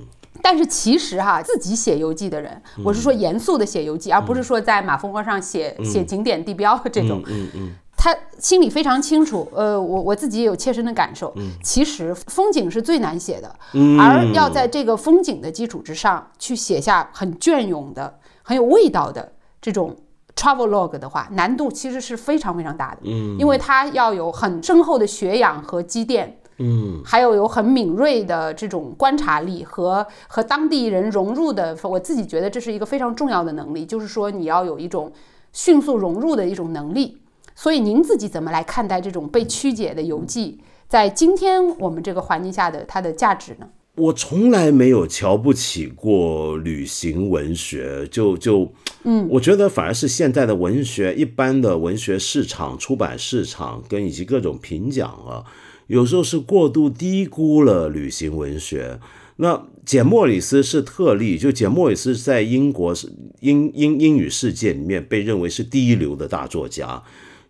[0.43, 7.23] 但是其实哈，自己写游记的人，我是说严肃的写游记，而不是说在马蜂窝上写写景点地标这种。
[7.27, 11.33] 嗯嗯他心里非常清楚，呃，我我自己也有切身的感受。
[11.62, 19.95] 其实风景是最难写的，嗯，而要在这个风景的基础之上去写下很隽永的、很有味道的这种
[20.35, 23.03] travel log 的话，难度其实是非常非常大的。
[23.05, 31.79] 嗯，因为它要有很深厚的学养和积淀，嗯还有有很敏锐的这种观察力和和当地人融入的。
[31.85, 35.12] 我自己觉得这是一个非常重要的能力，就是说你要有一种
[35.53, 37.22] 迅速融入的一种能力。
[37.55, 40.59] 所以您自己怎么来看待这种被曲解的游记，
[40.89, 43.69] 在今天我们这个环境下的它的价值呢？
[43.97, 48.73] 我从来没有瞧不起过旅行文学，就就，
[49.05, 55.45] 嗯，我觉得反而是现在的文学，一般的文学市场、出版市场跟以及各种评奖啊，
[55.89, 58.99] 有时候是过度低估了旅行文学。
[59.37, 67.03] 那简·莫里斯是特例，就简·莫里斯在英国是英英英语世界里面被认为是第一流的大作家，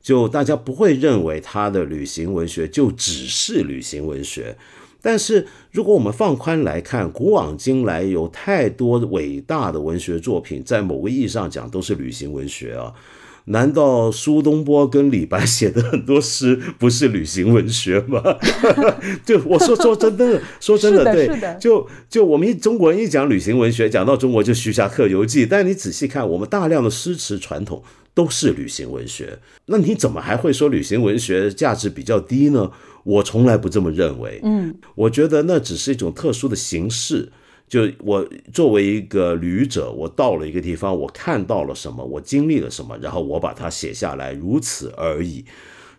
[0.02, 4.56] 就大家不会认为他的旅行文学就只是旅行文学。
[5.00, 12.92] 但是，如果我们放宽来看，古往今来有太多伟大的文学作品，在某个意义上讲都是旅行文学啊。
[13.46, 18.22] 难道苏东坡跟李白写的很多诗不是旅行文学吗？
[19.26, 27.82] 就我说说真的，说真的对，就就我们一中国人一讲旅行文学，讲到中国就徐霞客游记，但你仔细看，我们大量的诗词传统
[28.14, 32.70] 都是旅行文学，那你怎么还会说旅行文学价值比较低呢？
[33.04, 34.40] 我从来不这么认为。
[34.44, 37.32] 嗯，我觉得那只是一种特殊的形式。
[37.68, 45.42] 就我作为一个旅者，我到了一个地方，我看到了什么，我经历了什么，然后我把它写下来，如此而已。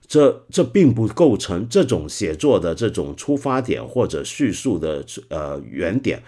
[0.05, 6.21] 这这并不构成这种写作的这种出发点或者叙述的呃原点，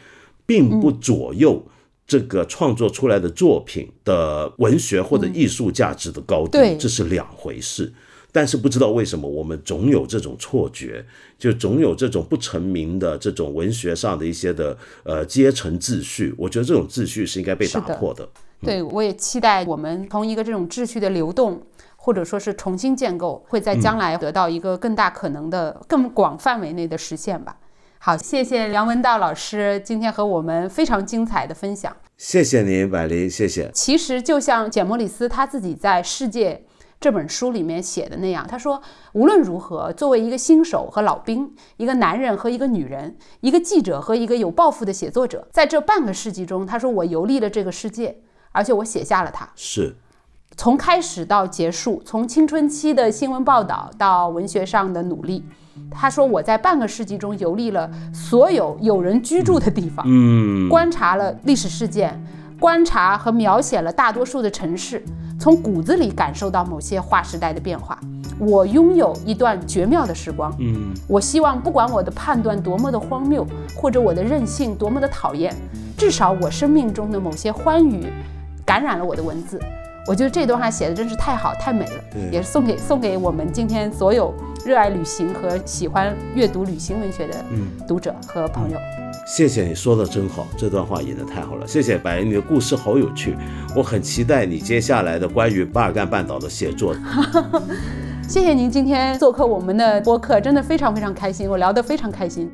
[0.47, 1.63] 并不左右
[2.07, 7.94] 这个创作出来的作品的文学或者艺术价值的高低，对这是两回事。
[8.32, 11.06] 但是不知道为什么，我们总有这种错觉，
[11.40, 16.36] 就总有这种不成名的这种文学上的一些的呃阶层秩序。
[16.38, 18.27] 我觉得这种秩序是应该被打破的。
[18.60, 21.61] 对，我也期待我们从一个这种秩序的流动，
[21.95, 27.56] 或者说是重新建构，会在将来得到一个更大可能的、更广范围内的实现吧。
[28.06, 31.91] 好，谢谢梁文道老师今天和我们非常精彩的分享。
[32.18, 33.72] 谢谢您，百灵，谢谢。
[33.73, 36.53] 其实就像简·莫里斯他自己在《世界》
[36.99, 38.80] 这本书里面写的那样，他说，
[39.14, 48.15] 无论如何，作为一个新手和老兵，一个男人和一个女人，一个记者和一个有抱负的写作者，在这半个世纪中，他说我游历了这个世界，
[48.52, 49.49] 而且我写下了它。
[49.56, 49.95] 是，
[50.56, 55.44] 从开始到结束，从青春期的新闻报道到文学上的努力，
[55.89, 62.22] 他说我在半个世纪中游历了所有有人居住的地方，嗯，观察了历史事件，
[62.60, 65.03] 观察和描写了大多数的城市，
[65.39, 67.99] 从骨子里感受到某些划时代的变化。
[68.38, 70.53] 我拥有一段绝妙的时光。
[70.60, 73.47] 嗯，我希望，不管我的判断多么的荒谬，
[73.77, 75.56] 或者我的任性多么的讨厌，
[75.97, 78.11] 至少我生命中的某些欢愉
[78.65, 79.57] 感染了我的文字。
[80.07, 84.34] 我觉得这段话写的真是太好太美了，也是送给送给我们今天所有
[84.64, 88.77] 热爱旅行和喜欢阅读旅行文学的嗯读者和朋友。
[89.26, 91.65] 谢谢你说的真好，这段话演得太好了。
[91.65, 93.36] 谢谢百灵，你的故事好有趣，
[93.76, 96.95] 我很期待你接下来的关于巴尔干半岛的写作。
[98.30, 102.52] 谢谢您今天做客我们的播客，真的非常非常开心，我聊得非常开心。